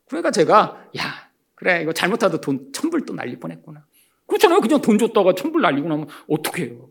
[0.07, 3.85] 그러니까 제가, 야, 그래, 이거 잘못하다 돈 천불 또 날릴 뻔했구나.
[4.27, 4.61] 그렇잖아요.
[4.61, 6.89] 그냥 돈 줬다가 천불 날리고 나면 어떡해요.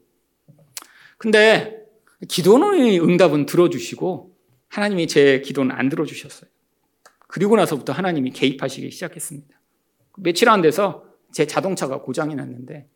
[1.19, 1.83] 근데
[2.29, 4.37] 기도는 응답은 들어주시고
[4.69, 6.51] 하나님이 제 기도는 안 들어주셨어요.
[7.29, 9.61] 그리고 나서부터 하나님이 개입하시기 시작했습니다.
[10.19, 12.89] 며칠 안 돼서 제 자동차가 고장이 났는데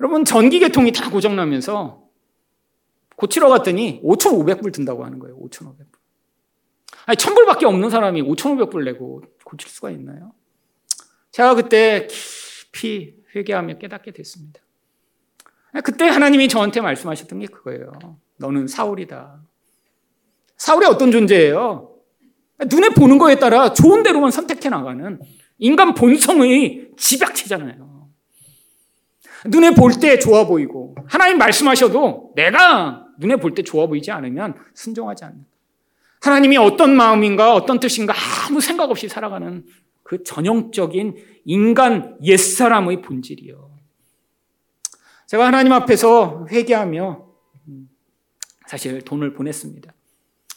[0.00, 2.01] 여러분 전기 계통이 다 고장나면서
[3.16, 5.38] 고치러 갔더니 5,500불 든다고 하는 거예요.
[5.38, 6.02] 5,500불.
[7.06, 10.32] 아니 1,000불밖에 없는 사람이 5,500불 내고 고칠 수가 있나요?
[11.30, 14.60] 제가 그때 깊이 회개하며 깨닫게 됐습니다.
[15.84, 17.92] 그때 하나님이 저한테 말씀하셨던 게 그거예요.
[18.36, 19.42] 너는 사울이다.
[20.56, 21.94] 사울이 어떤 존재예요?
[22.70, 25.18] 눈에 보는 거에 따라 좋은 대로만 선택해 나가는
[25.58, 27.91] 인간 본성의 집약체잖아요.
[29.46, 35.24] 눈에 볼 때 좋아 보이고 하나님 말씀하셔도 내가 눈에 볼 때 좋아 보이지 않으면 순종하지
[35.24, 35.44] 않는
[36.22, 38.14] 하나님이 어떤 마음인가 어떤 뜻인가
[38.48, 39.64] 아무 생각 없이 살아가는
[40.02, 43.70] 그 전형적인 인간 옛사람의 본질이요.
[45.26, 47.26] 제가 하나님 앞에서 회개하며
[48.68, 49.92] 사실 돈을 보냈습니다.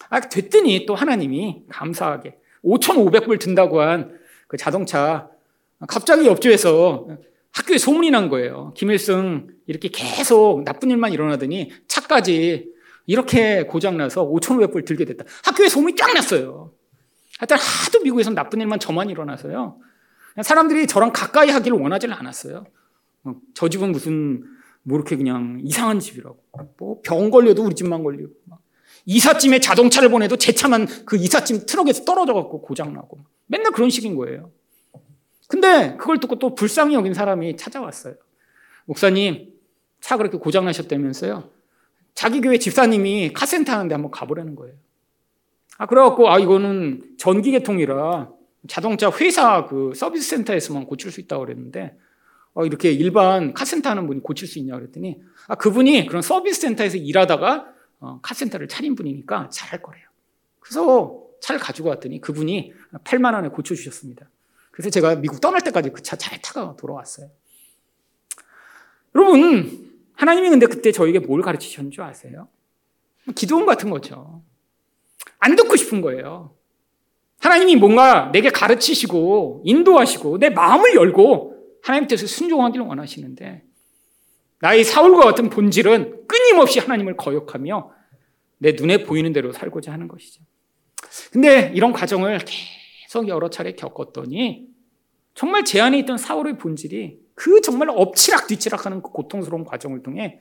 [0.09, 5.29] 아, 됐더니 또 하나님이 감사하게 5,500불 든다고 한 그 자동차
[5.88, 7.07] 갑자기 옆집에서
[7.56, 8.74] 학교에 소문이 난 거예요.
[8.76, 12.70] 김일성 이렇게 계속 나쁜 일만 일어나더니 차까지
[13.08, 15.24] 이렇게 고장나서 5,500불 들게 됐다.
[15.43, 16.74] 학교에 소문이 쫙 났어요.
[17.39, 19.80] 하여튼 하도 미국에서 나쁜 일만 저만 일어나서요.
[20.41, 22.66] 사람들이 저랑 가까이 하기를 원하지 않았어요.
[23.24, 24.43] 어, 저 집은 무슨
[24.84, 26.38] 뭐 이렇게 그냥 이상한 집이라고.
[26.78, 28.32] 뭐 병 걸려도 우리 집만 걸리고.
[29.06, 33.20] 이삿짐에 자동차를 보내도 제 차만 그 이삿짐 트럭에서 떨어져 갖고 고장 나고.
[33.47, 34.51] 맨날 그런 식인 거예요.
[35.48, 38.16] 근데 그걸 듣고 또 불쌍히 여긴 사람이 찾아왔어요.
[38.86, 39.54] 목사님,
[40.02, 41.50] 차 그렇게 고장 나셨다면서요?
[42.14, 44.76] 자기 교회 집사님이 카센터 하는데 한번 가보라는 거예요.
[45.78, 48.30] 아, 그래갖고, 아, 이거는 전기계통이라
[48.68, 51.98] 자동차 회사 그 서비스 센터에서만 고칠 수 있다고 그랬는데,
[52.54, 56.98] 어, 이렇게 일반 카센터 하는 분이 고칠 수 있냐고 그랬더니, 아, 그분이 그런 서비스 센터에서
[56.98, 57.68] 일하다가
[58.00, 60.06] 어, 카센터를 차린 분이니까 잘 할 거래요.
[60.60, 62.74] 그래서 차를 가지고 왔더니 그분이
[63.04, 64.30] 8만 원에 고쳐주셨습니다.
[64.76, 67.30] 그래서 제가 미국 떠날 때까지 그 차 잘 타고 돌아왔어요.
[69.15, 72.49] 여러분, 하나님이 근데 그때 저에게 뭘 가르치셨는 줄 아세요?
[73.36, 74.43] 기도원 같은 거죠.
[75.39, 76.55] 안 듣고 싶은 거예요.
[77.39, 83.63] 하나님이 뭔가 내게 가르치시고 인도하시고 내 마음을 열고 하나님 뜻을 순종하기를 원하시는데
[84.59, 87.91] 나의 사울과 같은 본질은 끊임없이 하나님을 거역하며
[88.57, 90.41] 내 눈에 보이는 대로 살고자 하는 것이죠.
[91.32, 92.74] 근데 이런 과정을 계속
[93.28, 94.68] 여러 차례 겪었더니
[95.34, 100.39] 정말 제 안에 있던 사울의 본질이 그 정말 엎치락 뒤치락 하는 그 고통스러운 과정을 통해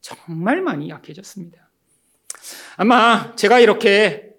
[0.00, 1.68] 정말 많이 약해졌습니다.
[2.76, 4.34] 아마 제가 이렇게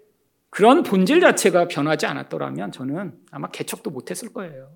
[0.49, 4.71] 그런 본질 자체가 변하지 않았더라면 저는 아마 개척도 못했을 거예요.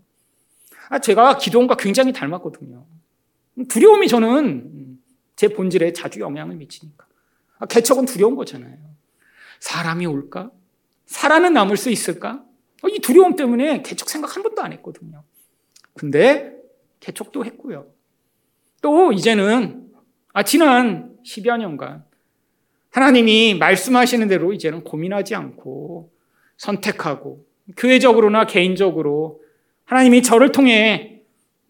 [0.89, 2.85] 아, 제가 기도원과 굉장히 닮았거든요.
[3.69, 4.99] 두려움이 저는
[5.35, 7.05] 제 본질에 자주 영향을 미치니까.
[7.59, 8.77] 아, 개척은 두려운 거잖아요.
[9.59, 10.51] 사람이 올까?
[11.05, 12.43] 살아는 남을 수 있을까?
[12.83, 15.23] 어, 이 두려움 때문에 개척 생각 한 번도 안 했거든요.
[15.93, 16.55] 근데
[16.99, 17.87] 개척도 했고요.
[18.81, 19.91] 또 이제는
[20.33, 22.03] 아 지난 10여 년간
[22.89, 26.11] 하나님이 말씀하시는 대로 이제는 고민하지 않고
[26.57, 27.45] 선택하고
[27.77, 29.41] 교회적으로나 개인적으로
[29.85, 31.21] 하나님이 저를 통해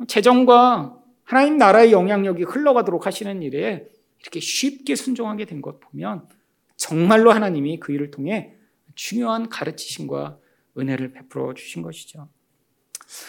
[0.07, 3.87] 재정과 하나님 나라의 영향력이 흘러가도록 하시는 일에
[4.21, 6.27] 이렇게 쉽게 순종하게 된 것 보면
[6.75, 8.53] 정말로 하나님이 그 일을 통해
[8.95, 10.37] 중요한 가르치심과
[10.77, 12.29] 은혜를 베풀어 주신 것이죠.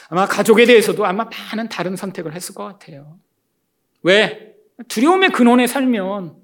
[0.08, 3.18] 아마 가족에 대해서도 아마 많은 다른 선택을 했을 것 같아요.
[4.02, 4.54] 왜?
[4.88, 6.36] 두려움의 근원에 살면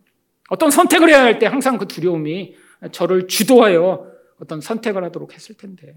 [0.50, 2.56] 어떤 선택을 해야 할 때 항상 그 두려움이
[2.92, 4.06] 저를 주도하여
[4.40, 5.96] 어떤 선택을 하도록 했을 텐데.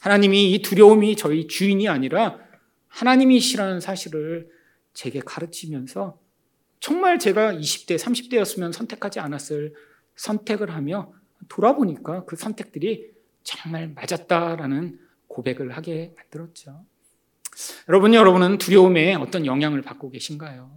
[0.00, 2.38] 하나님이 이 두려움이 저희 주인이 아니라
[2.88, 4.48] 하나님이시라는 사실을
[4.92, 6.18] 제게 가르치면서
[6.80, 9.74] 정말 제가 20대, 30대였으면 선택하지 않았을
[10.14, 11.12] 선택을 하며
[11.48, 13.10] 돌아보니까 그 선택들이
[13.46, 16.84] 정말 맞았다라는 고백을 하게 만들었죠.
[17.88, 20.68] 여러분, 여러분은 두려움에 어떤 영향을 받고 계신가요?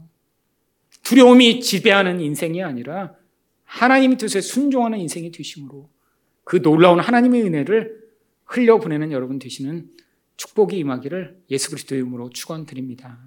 [1.02, 3.16] 두려움이 지배하는 인생이 아니라
[3.66, 5.90] 하나님의 뜻에 순종하는 인생이 되심으로
[6.44, 8.00] 그 놀라운 하나님의 은혜를
[8.46, 9.90] 흘려보내는 여러분 되시는
[10.38, 13.20] 축복이 임하기를 예수 그리스도의 이름으로 축원드립니다.